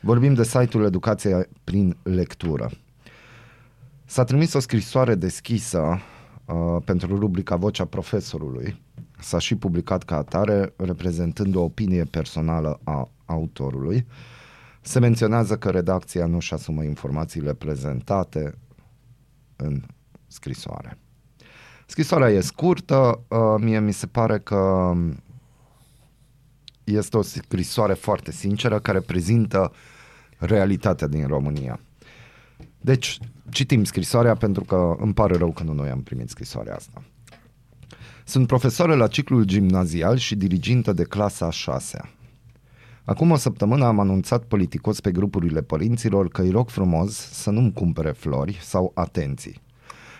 [0.00, 2.70] Vorbim de site-ul Educația prin lectură.
[4.04, 5.98] S-a trimis o scrisoare deschisă
[6.44, 8.82] uh, pentru rubrica Vocea Profesorului.
[9.24, 14.06] S-a și publicat ca atare, reprezentând o opinie personală a autorului.
[14.80, 18.58] Se menționează că redacția nu și asumă informațiile prezentate
[19.56, 19.82] în
[20.26, 20.98] scrisoare.
[21.86, 24.92] Scrisoarea e scurtă, uh, mie mi se pare că
[26.84, 29.72] este o scrisoare foarte sinceră care prezintă
[30.38, 31.80] realitatea din România.
[32.80, 33.18] Deci,
[33.50, 37.02] citim scrisoarea pentru că îmi pare rău că nu noi am primit scrisoarea asta.
[38.26, 42.10] Sunt profesoară la ciclul gimnazial și dirigintă de clasa a șasea.
[43.04, 47.72] Acum o săptămână am anunțat politicos pe grupurile părinților că îi rog frumos să nu-mi
[47.72, 49.60] cumpere flori sau atenții.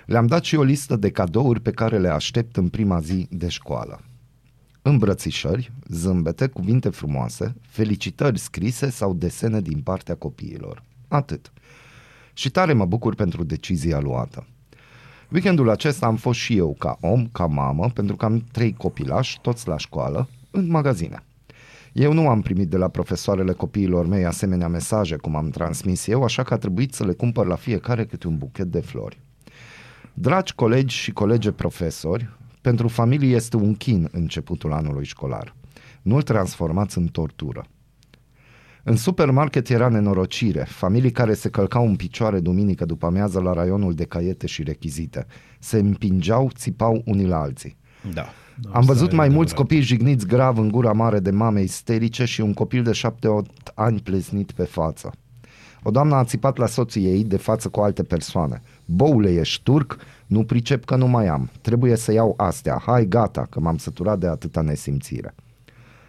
[0.07, 3.48] Le-am dat și o listă de cadouri pe care le aștept în prima zi de
[3.48, 4.00] școală.
[4.82, 10.82] Îmbrățișări, zâmbete, cuvinte frumoase, felicitări scrise sau desene din partea copiilor.
[11.09, 11.52] Atât.
[12.32, 14.46] Și tare mă bucur pentru decizia luată.
[15.33, 19.41] Weekendul acesta am fost și eu ca om, ca mamă, pentru că am trei copilași,
[19.41, 21.22] toți la școală, în magazine.
[21.93, 26.22] Eu nu am primit de la profesoarele copiilor mei asemenea mesaje cum am transmis eu,
[26.22, 29.20] așa că a trebuit să le cumpăr la fiecare câte un buchet de flori.
[30.14, 32.29] Dragi colegi și colege profesori,
[32.61, 35.55] pentru familie este un chin începutul anului școlar.
[36.03, 37.66] Nu-l transformați în tortură.
[38.87, 43.95] În supermarket era nenorocire, familii care se călcau în picioare duminică după amiază la raionul
[43.95, 45.26] de caiete și rechizite.
[45.59, 47.76] Se împingeau, țipau unii la alții.
[48.14, 48.24] Da.
[48.72, 52.55] Am văzut mai mulți copii jigniți grav în gura mare de mame isterice și un
[52.55, 55.12] copil de 7-8 ani pleznit pe față.
[55.82, 58.62] O doamnă a țipat la soții ei de față cu alte persoane.
[58.85, 59.97] Boule, ești turc?
[60.26, 61.51] Nu pricep că nu mai am.
[61.61, 62.82] Trebuie să iau astea.
[62.87, 65.35] Hai, gata, că m-am săturat de atâta nesimțire.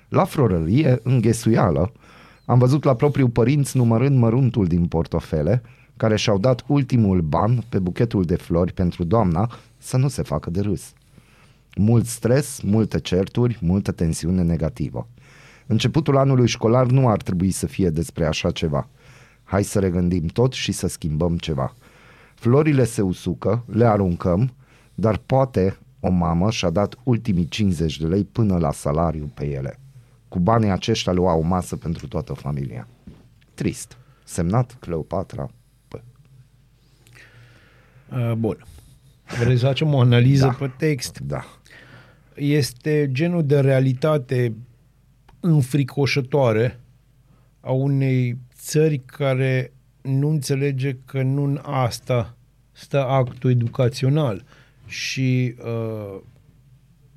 [0.10, 1.92] La florărie, în ghesuială,
[2.46, 5.62] am văzut la propriu părinți numărând măruntul din portofele,
[5.98, 10.50] care și-au dat ultimul ban pe buchetul de flori pentru doamna să nu se facă
[10.50, 10.94] de râs.
[11.76, 15.08] Mult stres, multe certuri, multă tensiune negativă.
[15.68, 18.88] Începutul anului școlar nu ar trebui să fie despre așa ceva.
[19.44, 21.76] Hai să regândim tot și să schimbăm ceva.
[22.36, 24.54] Florile se usucă, le aruncăm,
[24.96, 29.80] dar poate o mamă și-a dat ultimii 50 de lei până la salariu pe ele.
[30.36, 32.88] Cu banii aceștia lua o masă pentru toată familia.
[33.54, 33.98] Trist.
[34.24, 35.50] Semnat Cleopatra.
[35.88, 36.02] Pă.
[38.12, 38.66] Uh, Bun.
[39.40, 40.52] Vreți să facem o analiză Da.
[40.52, 41.20] pe text?
[41.20, 41.46] Da.
[42.34, 44.56] Este genul de realitate
[45.40, 46.80] înfricoșătoare
[47.60, 52.38] a unei țări care nu înțelege că nu în asta
[52.72, 54.46] stă actul educațional
[54.86, 56.22] și uh,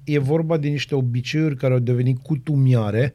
[0.09, 3.15] e vorba de niște obiceiuri care au devenit cutumiare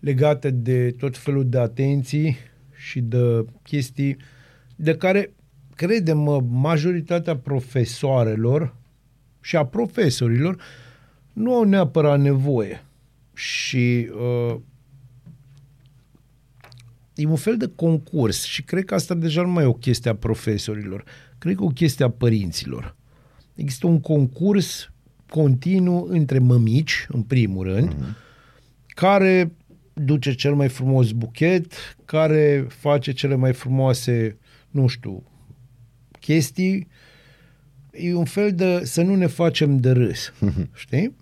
[0.00, 2.36] legate de tot felul de atenții
[2.76, 4.16] și de chestii
[4.76, 5.32] de care,
[5.74, 8.76] credem majoritatea profesoarelor
[9.40, 10.62] și a profesorilor
[11.32, 12.84] nu au neapărat nevoie.
[13.34, 14.60] Și uh,
[17.14, 20.10] e un fel de concurs și cred că asta deja nu mai e o chestie
[20.10, 21.04] a profesorilor,
[21.38, 22.96] cred că e o chestie a părinților.
[23.54, 24.92] Există un concurs
[25.34, 28.16] continuu între mămici, în primul rând, mm-hmm.
[28.86, 29.52] care
[29.92, 31.72] duce cel mai frumos buchet,
[32.04, 34.36] care face cele mai frumoase,
[34.70, 35.22] nu știu,
[36.20, 36.88] chestii.
[37.92, 40.32] E un fel de să nu ne facem de râs,
[40.84, 41.14] știi?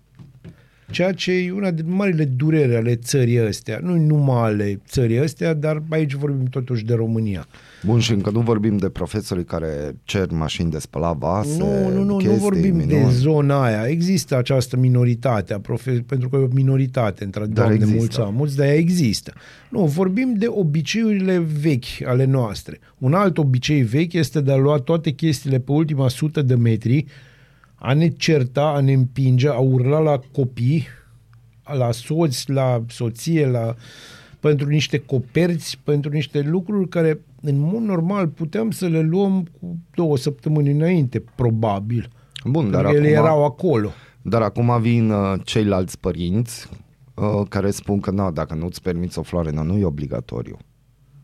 [0.91, 3.79] Ceea ce e una din marile durere ale țării astea.
[3.81, 7.47] Nu numai ale țării astea, dar aici vorbim totuși de România.
[7.85, 12.03] Bun, și încă nu vorbim de profesorii care cer mașini de spălat vase, Nu, nu,
[12.03, 13.11] nu, chestii, nu vorbim de minuni.
[13.13, 13.87] zona aia.
[13.87, 17.95] Există această minoritate, a profe- pentru că e o minoritate, între Dar doamne există.
[17.97, 19.33] mulți am, mulți, dar ea există.
[19.69, 22.79] Nu, vorbim de obiceiurile vechi ale noastre.
[22.97, 27.05] Un alt obicei vechi este de a lua toate chestiile pe ultima sută de metri,
[27.75, 30.87] a ne certa, a ne împinge, a urla la copii,
[31.77, 33.75] la soți, la soție, la
[34.43, 39.77] pentru niște coperți, pentru niște lucruri care în mod normal puteam să le luăm cu
[39.95, 42.09] două săptămâni înainte, probabil.
[42.45, 43.89] Bun, dar Dar ele acum, erau acolo.
[44.21, 46.69] dar acum vin uh, ceilalți părinți
[47.13, 50.57] uh, care spun că na, dacă nu-ți permiți o floare, na, nu e obligatoriu.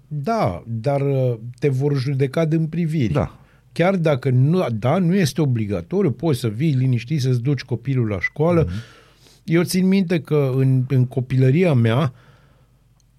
[0.07, 3.13] Da, dar uh, te vor judeca din priviri.
[3.13, 3.39] Da.
[3.71, 8.19] Chiar dacă nu, da, nu este obligatoriu, poți să vii liniștit să-ți duci copilul la
[8.19, 8.65] școală.
[8.65, 9.43] Mm-hmm.
[9.43, 12.13] Eu țin minte că în, în copilăria mea,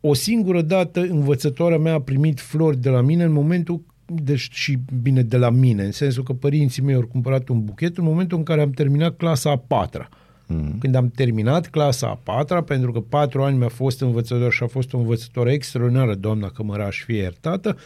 [0.01, 3.83] o singură dată învățătoarea mea a primit flori de la mine în momentul
[4.15, 7.99] deci și bine de la mine, în sensul că părinții mei au cumpărat un buchet
[7.99, 10.09] în momentul în care am terminat clasa a patra.
[10.47, 10.77] Mm.
[10.79, 14.67] Când am terminat clasa a patra, pentru că patru ani mi-a fost învățător și a
[14.67, 17.77] fost o învățătoare extraordinară, doamna Cămăraș, fie iertată,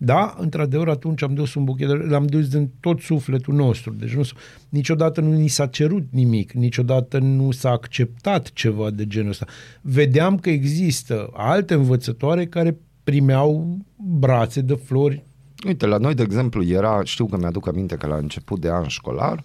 [0.00, 3.92] da, într-adevăr, atunci am dus un buchet, l-am dus din tot sufletul nostru.
[3.94, 4.32] Deci nu, s-
[4.68, 9.46] niciodată nu ni s-a cerut nimic, niciodată nu s-a acceptat ceva de genul ăsta.
[9.80, 15.24] Vedeam că există alte învățătoare care primeau brațe de flori
[15.66, 18.86] Uite, la noi, de exemplu, era, știu că mi-aduc aminte că la început de an
[18.86, 19.44] școlar,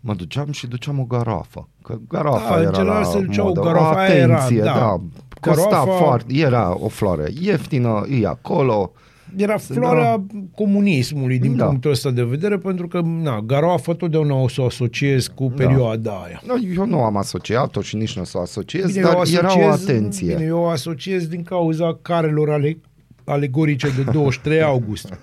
[0.00, 1.68] mă duceam și duceam o garafă.
[1.82, 3.60] Că garafa Da, în era general la se ducea o modă.
[3.60, 4.72] garafă, aia era, atenție, da.
[4.72, 5.00] da.
[5.40, 8.92] Costa Garafa- foarte, era o floare ieftină, e acolo.
[9.36, 11.64] Era floarea comunismului din Da.
[11.66, 16.10] punctul ăsta de vedere, pentru că na, garoafă totdeauna o să o asociez cu perioada
[16.10, 16.42] aia.
[16.46, 19.22] No, eu nu am asociat-o și nici nu o să o asociez, Bine, dar eu
[19.32, 20.34] era o asociez- atenție.
[20.34, 22.78] Bine, eu o asociez din cauza carelor ale,
[23.24, 25.18] alegorice de 23 august.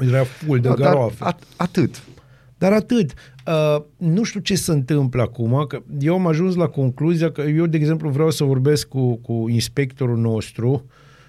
[0.00, 1.24] Era full de No, dar garoafe.
[1.24, 2.02] at- atât.
[2.58, 3.12] Dar atât.
[3.46, 7.66] Uh, nu știu ce se întâmplă acum, că eu am ajuns la concluzia că eu,
[7.66, 10.84] de exemplu, vreau să vorbesc cu, cu inspectorul nostru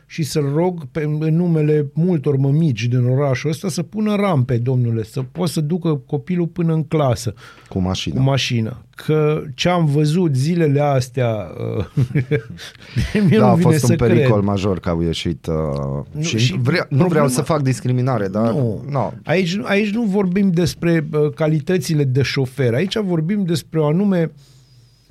[0.09, 5.03] și să-l rog pe, în numele multor mămici din orașul ăsta să pună rampe, domnule,
[5.03, 7.33] să poată să ducă copilul până în clasă
[7.69, 8.15] Cu mașina.
[8.15, 8.81] cu mașină.
[8.95, 11.35] Că ce am văzut zilele astea,
[11.77, 11.85] uh,
[13.27, 14.43] mie da, nu a vine fost să un pericol cred.
[14.43, 18.27] major că au ieșit uh, Nu, și, și vrea, nu problema- vreau să fac discriminare,
[18.27, 18.83] dar Nu.
[18.89, 19.11] no.
[19.23, 24.31] Aici, aici nu vorbim despre uh, calitățile de șofer, aici vorbim despre o anume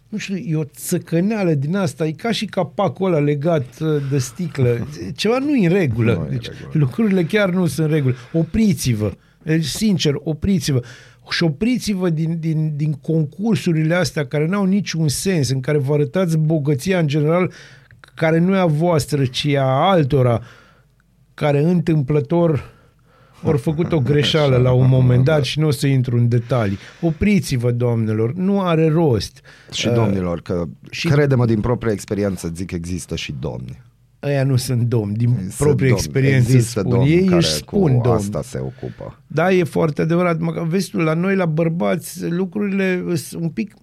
[0.08, 4.18] nu știu, e o țăcăneală din asta, e ca și capacul ăla legat uh, de
[4.18, 4.88] sticlă.
[5.16, 6.12] Ceva nu e în regulă.
[6.12, 6.70] Nu e în deci, regulă.
[6.72, 8.14] lucrurile chiar nu sunt în regulă.
[8.32, 9.12] Opriți-vă.
[9.42, 10.82] Deci, sincer, opriți-vă.
[11.30, 16.38] Și opriți-vă din, din, din concursurile astea care n-au niciun sens, în care vă arătați
[16.38, 17.52] bogăția în general,
[18.14, 20.42] care nu e a voastră, ci e a altora,
[21.34, 22.75] care întâmplător
[23.44, 26.78] ori făcut o greșeală la un moment dat și nu o să intru în detalii.
[27.00, 29.40] Opriți-vă, doamnelor, nu are rost.
[29.72, 31.08] Și domnilor, că și- și...
[31.08, 33.84] crede-mă din propria experiență, zic că există și domni.
[34.22, 36.02] Ăia nu sunt domni, din Sunt proprie domni.
[36.04, 36.90] experiență Există spun.
[36.92, 38.18] domni Ei care își spun cu domni.
[38.18, 39.18] asta se ocupă.
[39.26, 40.38] Da, e foarte adevărat.
[40.38, 43.74] Mă, vezi tu, la noi, la bărbați, lucrurile sunt un pic...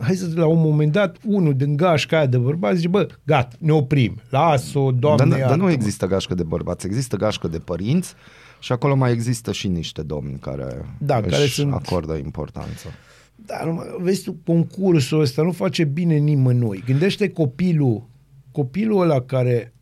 [0.00, 3.56] Hai să la un moment dat, unul din gașca aia de bărbați zice, bă, gata,
[3.58, 4.20] ne oprim.
[4.28, 8.14] Lasă-o, doamne, Dar, dar nu iartă-mă." există gașcă de bărbați, există gașcă de părinți
[8.62, 12.88] Și acolo mai există și niște domni care, Da, își care sunt- acordă importanță.
[13.46, 16.82] Dar numai- vezi tu, concursul ăsta nu face bine nimănui.
[16.86, 18.08] Gândește copilul,
[18.52, 19.72] copilul ăla care,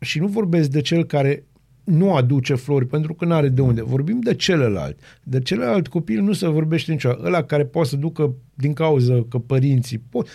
[0.00, 1.44] și nu vorbesc de cel care
[1.84, 3.82] nu aduce flori pentru că nu are de unde.
[3.82, 4.98] Vorbim de celălalt.
[5.22, 7.22] De celălalt copil nu se vorbește niciodată.
[7.24, 10.28] Ăla care poate să ducă din cauza că părinții pot,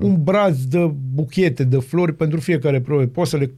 [0.00, 3.06] un braț de buchete de flori pentru fiecare probe.
[3.06, 3.52] Poate să le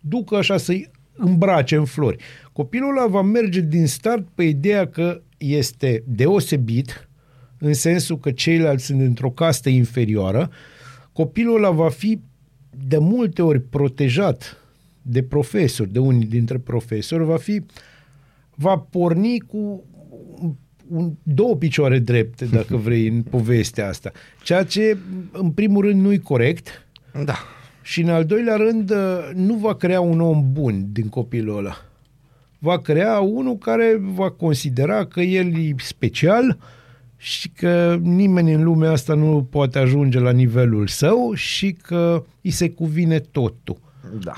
[0.00, 2.16] ducă așa să-i îmbrace în flori.
[2.52, 7.08] Copilul ăla va merge din start pe ideea că este deosebit,
[7.58, 10.50] în sensul că ceilalți sunt într-o castă inferioară,
[11.12, 12.20] copilul ăla va fi
[12.86, 14.56] de multe ori protejat
[15.02, 17.62] de profesori, de unii dintre profesori, va fi
[18.54, 19.84] va porni cu
[20.88, 24.12] un, două picioare drepte, dacă vrei, în povestea asta.
[24.42, 24.96] Ceea ce,
[25.32, 26.86] în primul rând, nu-i corect,
[27.24, 27.36] Da.
[27.86, 31.76] Și în al doilea rând, uh, nu va crea un om bun din copilul ăla.
[32.58, 36.58] Va crea unul care va considera că el e special
[37.16, 42.50] și că nimeni în lumea asta nu poate ajunge la nivelul său și că îi
[42.50, 43.76] se cuvine totul.
[44.24, 44.32] Da.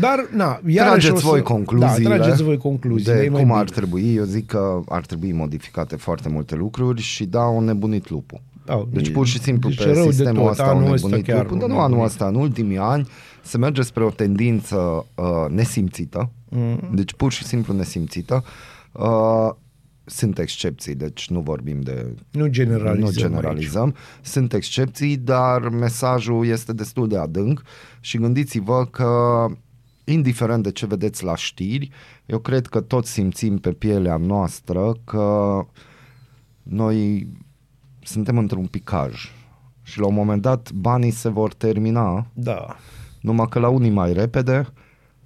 [0.00, 0.72] Dar, na, iarăși
[1.06, 3.14] Trageți o să- voi concluziile, Da, trageți voi concluziile.
[3.18, 3.60] de e mai cum bine.
[3.60, 4.14] ar trebui.
[4.14, 8.40] Eu zic că ar trebui modificate foarte multe lucruri și da, au nebunit lupul.
[8.66, 10.50] Da, Deci pur și simplu deci pe rău de sistemul tot.
[10.50, 12.10] ăsta Anul au ăsta nebunit chiar lupul, dar au nu anul nebunit.
[12.12, 13.08] ăsta, în ultimii ani
[13.42, 16.80] se merge spre o tendință uh, nesimțită, Mm.
[16.94, 18.44] deci pur și simplu nesimțită.
[18.92, 19.50] Uh,
[20.04, 23.94] sunt excepții, deci nu vorbim de Nu generalizăm nu generalizăm.
[24.22, 27.62] Sunt excepții, dar mesajul este destul de adânc
[28.00, 29.44] și gândiți-vă că
[30.04, 31.90] indiferent de ce vedeți la știri,
[32.26, 35.58] eu cred că toți simțim pe pielea noastră că
[36.62, 37.28] noi
[38.06, 39.30] suntem într-un picaj
[39.82, 42.76] și la un moment dat banii se vor termina, Da.
[43.20, 44.66] numai că la unii mai repede,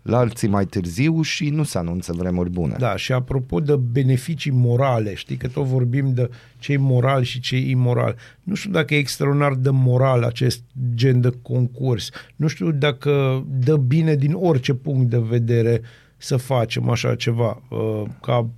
[0.03, 2.75] la alții mai târziu și nu se anunță vremuri bune.
[2.79, 7.71] Da, și apropo de beneficii morale, știi că tot vorbim de cei morali și cei
[7.71, 8.15] imorali.
[8.43, 10.63] Nu știu dacă e extraordinar de moral acest
[10.95, 12.11] gen de concurs.
[12.37, 15.81] Nu știu dacă dă bine din orice punct de vedere
[16.17, 17.63] să facem așa ceva.
[17.71, 18.49] Uh, Ca,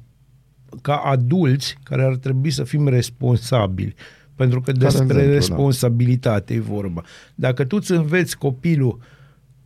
[0.82, 3.94] ca adulți care ar trebui să fim responsabili.
[4.34, 5.32] Pentru că despre exemplu, da.
[5.32, 7.02] responsabilitate e vorba.
[7.34, 8.98] Dacă tu îți înveți copilul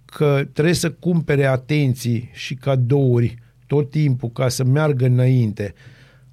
[0.04, 5.74] că trebuie să cumpere atenții și cadouri tot timpul ca să meargă înainte,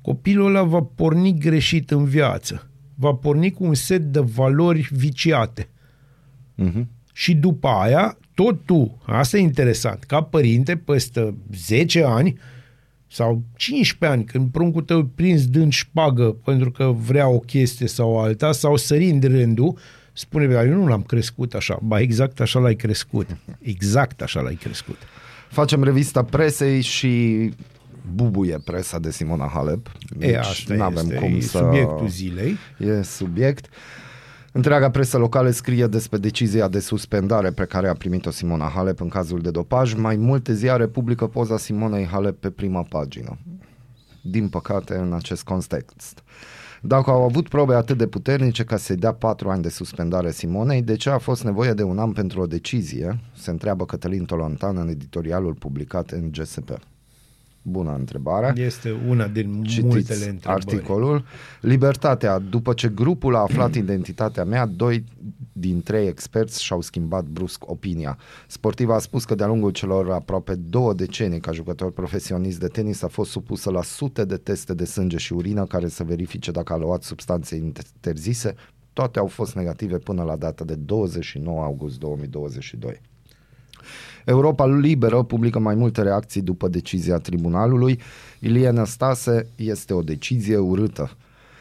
[0.02, 2.68] copilul ăla va porni greșit în viață.
[2.96, 5.70] Va porni cu un set de valori viciate.
[6.56, 6.90] Mhm.
[7.14, 12.38] Și după aia, tot tu, asta e interesant, ca părinte, peste 10 ani
[13.14, 17.88] sau 15 ani, când pruncul tău e prins dând șpagă pentru că vrea o chestie
[17.88, 19.78] sau alta, sau sărind rândul,
[20.14, 21.80] spune, "Bă, eu nu l-am crescut așa.
[21.82, 23.38] Ba, exact așa l-ai crescut.
[23.60, 24.98] Exact așa l-ai crescut.
[25.50, 27.52] Facem revista presei și
[28.14, 29.92] bubuie presa de Simona Halep.
[30.20, 31.58] E, asta n-avem este cum e să...
[31.58, 32.58] subiectul zilei.
[32.78, 33.66] E subiect.
[34.56, 39.08] Întreaga presă locală scrie despre decizia de suspendare pe care a primit-o Simona Halep în
[39.08, 39.94] cazul de dopaj.
[39.94, 43.38] Mai multe ziare publică poza Simonei Halep pe prima pagină.
[44.22, 46.24] Din păcate, în acest context.
[46.82, 50.82] Dacă au avut probe atât de puternice ca să-i dea patru ani de suspendare Simonei,
[50.82, 53.20] de ce a fost nevoie de un an pentru o decizie?
[53.36, 56.70] Se întreabă Cătălin Tolontan în editorialul publicat în GSP.
[57.66, 58.54] Bună întrebare.
[58.58, 60.66] Este una din Citiți multele întrebări.
[60.66, 61.26] articolul.
[61.62, 62.40] Libertatea.
[62.40, 65.04] După ce grupul a aflat identitatea mea, doi
[65.54, 68.18] din trei experți și-au schimbat brusc opinia.
[68.48, 73.02] Sportiva a spus că de-a lungul celor aproape două decenii ca jucător profesionist de tenis
[73.02, 76.74] a fost supusă la sute de teste de sânge și urină care să verifice dacă
[76.74, 78.56] a luat substanțe interzise.
[78.94, 83.02] Toate au fost negative până la data de 29 august 2022.
[84.26, 88.00] Europa Liberă publică mai multe reacții după decizia tribunalului.
[88.40, 91.12] Ilie Năstase este o decizie urâtă.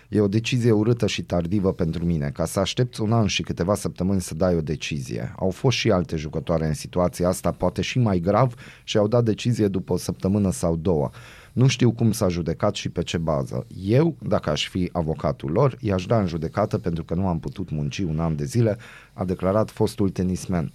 [0.09, 2.31] E o decizie urâtă și tardivă pentru mine.
[2.35, 5.35] Ca să aștepți un an și câteva săptămâni să dai o decizie.
[5.39, 8.55] Au fost și alte jucătoare în situația asta, poate și mai grav,
[8.85, 11.11] și au dat decizie după o săptămână sau două.
[11.53, 13.67] Nu știu cum s-a judecat și pe ce bază.
[13.85, 17.71] Eu, dacă aș fi avocatul lor, i-aș da în judecată pentru că nu am putut
[17.71, 18.77] munci un an de zile,
[19.13, 20.73] a declarat fostul tenismen.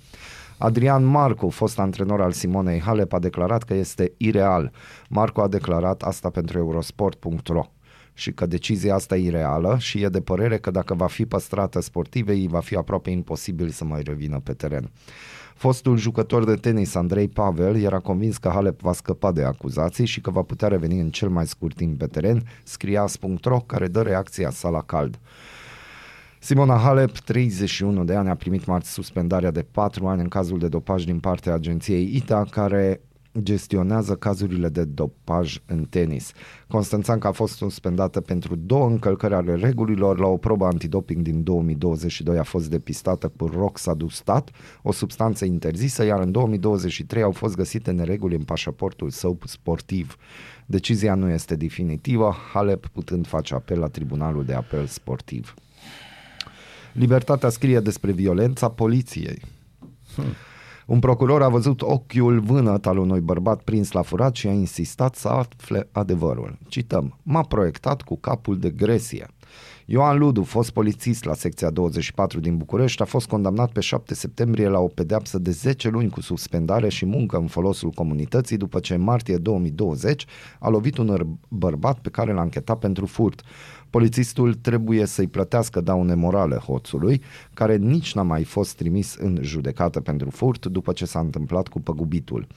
[0.60, 4.72] Adrian Marcu, fost antrenor al Simonei Halep, a declarat că este ireal.
[5.10, 7.72] Marcu a declarat asta pentru eurosport.ro
[8.14, 11.82] și că decizia asta e ireală și e de părere că dacă va fi păstrată
[11.82, 14.92] sportivei, va fi aproape imposibil să mai revină pe teren.
[15.56, 20.22] Fostul jucător de tenis Andrei Pavel era convins că Halep va scăpa de acuzații și
[20.22, 24.02] că va putea reveni în cel mai scurt timp pe teren, scria As.ro care dă
[24.02, 25.20] reacția sa la cald.
[26.40, 30.68] Simona Halep, 31 de ani, a primit marți suspendarea de 4 ani în cazul de
[30.68, 33.02] dopaj din partea agenției ITA, care
[33.44, 36.32] gestionează cazurile de dopaj în tenis.
[36.68, 40.20] Constanțanca a fost suspendată pentru două încălcări ale regulilor.
[40.20, 44.50] La o probă antidoping din 2022 a fost depistată cu roxadustat,
[44.82, 50.16] o substanță interzisă, iar în 2023 au fost găsite nereguli în pașaportul său sportiv.
[50.66, 55.54] Decizia nu este definitivă, Halep putând face apel la Tribunalul de Apel Sportiv.
[56.98, 59.42] Libertatea scrie despre violența poliției.
[60.16, 60.26] Hmm.
[60.86, 65.16] Un procuror a văzut ochiul vânăt al unui bărbat prins la furat și a insistat
[65.16, 66.58] să afle adevărul.
[66.68, 69.28] Cităm, m-a proiectat cu capul de gresie.
[69.86, 74.68] Ioan Ludu, fost polițist la secția 24 din București, a fost condamnat pe 7 septembrie
[74.68, 78.94] la o pedeapsă de 10 luni cu suspendare și muncă în folosul comunității după ce
[78.94, 80.26] în martie 2020
[80.60, 83.42] a lovit un bărbat pe care l-a închetat pentru furt.
[83.90, 87.22] Polițistul trebuie să-i plătească daune morale hoțului,
[87.54, 91.80] care nici n-a mai fost trimis în judecată pentru furt după ce s-a întâmplat cu
[91.80, 92.48] păgubitul.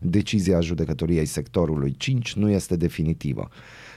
[0.00, 3.48] Decizia judecătoriei sectorului 5 nu este definitivă.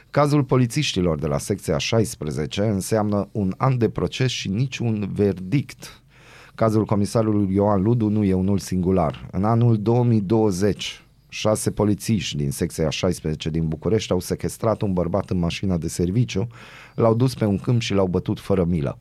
[0.10, 6.02] Cazul polițiștilor de la secția 16 înseamnă un an de proces și niciun verdict.
[6.56, 9.28] Cazul comisarului Ioan Ludu nu e unul singular.
[9.32, 15.38] În anul 2020, șase polițiști din secția 16 din București au sequestrat un bărbat în
[15.38, 16.48] mașina de serviciu,
[16.96, 18.98] l-au dus pe un câmp și l-au bătut fără milă.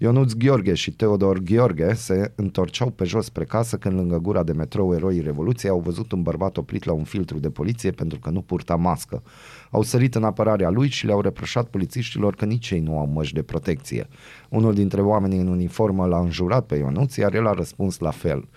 [0.00, 4.52] Ionuț Gheorghe și Teodor Gheorghe se întorceau pe jos spre casă când lângă gura de
[4.52, 8.30] metrou Eroii Revoluției au văzut un bărbat oprit la un filtru de poliție pentru că
[8.30, 9.22] nu purta mască.
[9.70, 13.34] Au sărit în apărarea lui și le-au reproșat polițiștilor că nici ei nu au măști
[13.34, 14.08] de protecție.
[14.48, 18.48] Unul dintre oamenii în uniformă l-a înjurat pe Ionuț, iar el a răspuns la fel.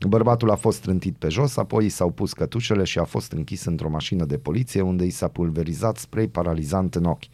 [0.00, 3.64] Bărbatul a fost trântit pe jos, apoi i s-au pus cătușele și a fost închis
[3.64, 7.24] într-o mașină de poliție unde i s-a pulverizat spray paralizant în ochi.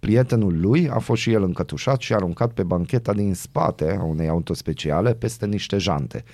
[0.00, 4.28] Prietenul lui a fost și el încătușat și aruncat pe bancheta din spate a unei
[4.28, 6.24] autospeciale peste niște jante.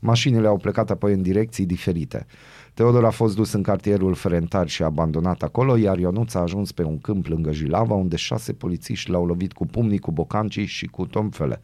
[0.00, 2.26] Mașinile au plecat apoi în direcții diferite.
[2.74, 6.82] Teodor a fost dus în cartierul Ferentar și abandonat acolo, iar Ionuț a ajuns pe
[6.82, 11.06] un câmp lângă Jilava, unde șase polițiști l-au lovit cu pumnii, cu bocancii și cu
[11.06, 11.60] tomfele.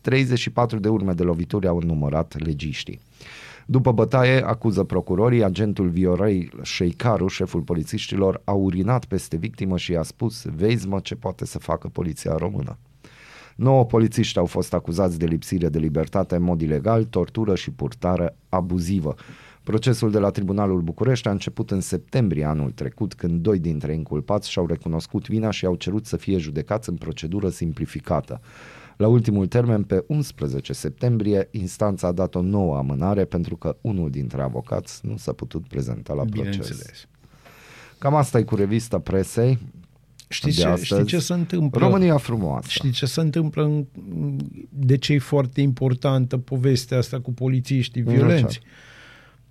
[0.00, 3.00] 34 de urme de lovituri au numărat legiștii.
[3.66, 10.02] După bătaie, acuză procurorii, agentul Viorei Șeicaru, șeful polițiștilor, a urinat peste victimă și i-a
[10.02, 12.78] spus, vezi mă ce poate să facă poliția română.
[13.56, 18.36] Nouă polițiști au fost acuzați de lipsire de libertate în mod ilegal, tortură și purtare
[18.48, 19.14] abuzivă.
[19.62, 24.50] Procesul de la Tribunalul București a început în septembrie anul trecut, când doi dintre inculpați
[24.50, 28.40] și-au recunoscut vina și au cerut să fie judecați în procedură simplificată.
[28.96, 34.10] La ultimul termen, pe 11 septembrie, instanța a dat o nouă amânare pentru că unul
[34.10, 37.06] dintre avocați nu s-a putut prezenta la proces.
[37.98, 39.58] Cam asta e cu revista presei.
[40.28, 41.80] Știți ce, știți ce se întâmplă?
[41.80, 42.68] România frumoasă.
[42.68, 43.64] Știți ce se întâmplă?
[43.64, 43.86] În,
[44.68, 48.44] de ce e foarte importantă povestea asta cu polițiștii violenți?
[48.44, 48.60] Așa.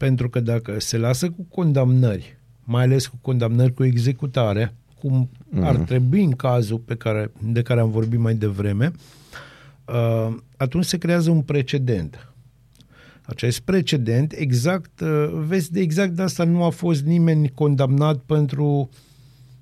[0.02, 5.64] Pentru că dacă se lasă cu condamnări, mai ales cu condamnări cu executare, cum mm.
[5.64, 8.92] ar trebui în cazul pe care, de care am vorbit mai devreme,
[9.86, 12.34] uh, atunci se creează un precedent.
[13.22, 18.90] Acest precedent, exact, uh, vezi, de exact de asta nu a fost nimeni condamnat pentru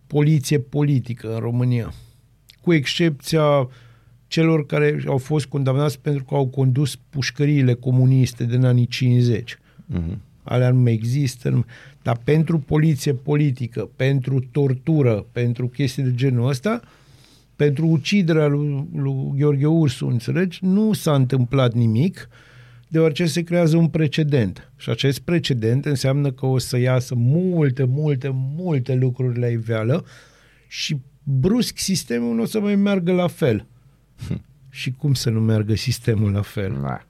[0.08, 1.94] poliție politică în România.
[2.62, 3.70] Cu excepția
[4.28, 9.58] celor care au fost condamnați pentru că au condus pușcăriile comuniste din anii 50.
[9.58, 11.66] Mm-hmm alea nu mai există, nu...
[12.02, 16.80] dar pentru poliție politică, pentru tortură, pentru chestii de genul ăsta,
[17.56, 22.30] pentru uciderea lui, lui Gheorghe Ursu, înțelegi, nu s-a întâmplat nimic,
[22.88, 24.72] deoarece se creează un precedent.
[24.78, 30.06] Și acest precedent înseamnă că o să iasă multe, multe, multe lucruri la iveală
[30.68, 33.66] și brusc sistemul nu o să mai meargă la fel.
[34.28, 34.42] Hm.
[34.70, 36.78] Și cum să nu meargă sistemul la fel?
[36.82, 37.08] Da.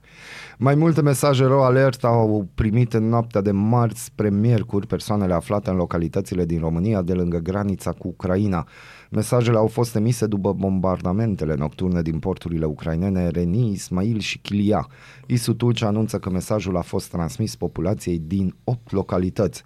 [0.58, 5.70] Mai multe mesaje ro alert au primit în noaptea de marți spre miercuri persoanele aflate
[5.70, 8.66] în localitățile din România de lângă granița cu Ucraina.
[9.10, 14.88] Mesajele au fost emise după bombardamentele nocturne din porturile ucrainene Reni, Ismail și Chilia.
[15.26, 19.62] Isu Tulce anunță că mesajul a fost transmis populației din 8 localități.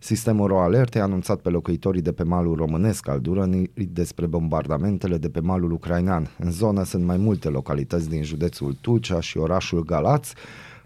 [0.00, 5.28] Sistemul RoAlert a anunțat pe locuitorii de pe malul românesc al Durănii despre bombardamentele de
[5.28, 6.30] pe malul ucrainean.
[6.38, 10.34] În zonă sunt mai multe localități din județul Tulcea și orașul Galați.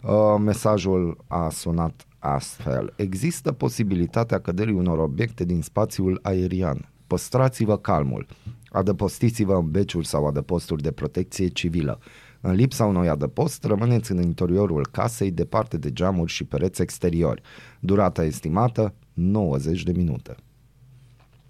[0.03, 0.11] Uh,
[0.41, 2.93] mesajul a sunat astfel.
[2.97, 6.89] Există posibilitatea căderii unor obiecte din spațiul aerian.
[7.07, 8.27] Păstrați-vă calmul.
[8.69, 11.99] Adăpostiți-vă în beciuri sau adăposturi de protecție civilă.
[12.45, 17.43] În lipsa unui adăpost, rămâneți în interiorul casei, departe de geamuri și pereți exteriori.
[17.81, 20.35] Durata estimată, 90 de minute.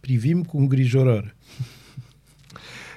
[0.01, 1.36] Privim cu îngrijorare.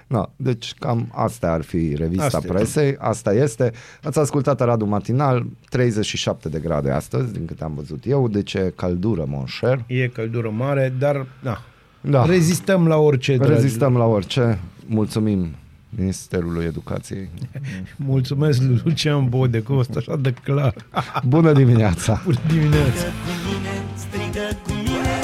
[0.08, 2.48] No, deci cam asta ar fi revista Asta e.
[2.48, 3.72] presei, asta este.
[4.04, 8.74] Ați ascultat Aradul Matinal, 37 de grade astăzi, din câte am văzut eu, deci e
[8.76, 9.84] caldură, mon cher.
[9.88, 11.58] E căldură mare, dar na,
[12.02, 13.36] Da, rezistăm la orice.
[13.38, 13.52] dragi.
[13.52, 14.60] rezistăm la orice.
[14.86, 15.48] Mulțumim
[15.98, 17.30] Ministerului Educației.
[17.96, 20.76] Mulțumesc lui Lucian Bode, că ăsta așa de clar.
[21.28, 22.22] Bună dimineața!
[22.26, 23.04] Bună dimineața!
[23.04, 25.16] Cu mine, strigă cu mine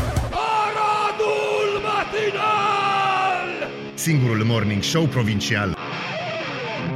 [0.61, 3.69] Aradul matinal!
[3.93, 5.80] Singurul morning show provincial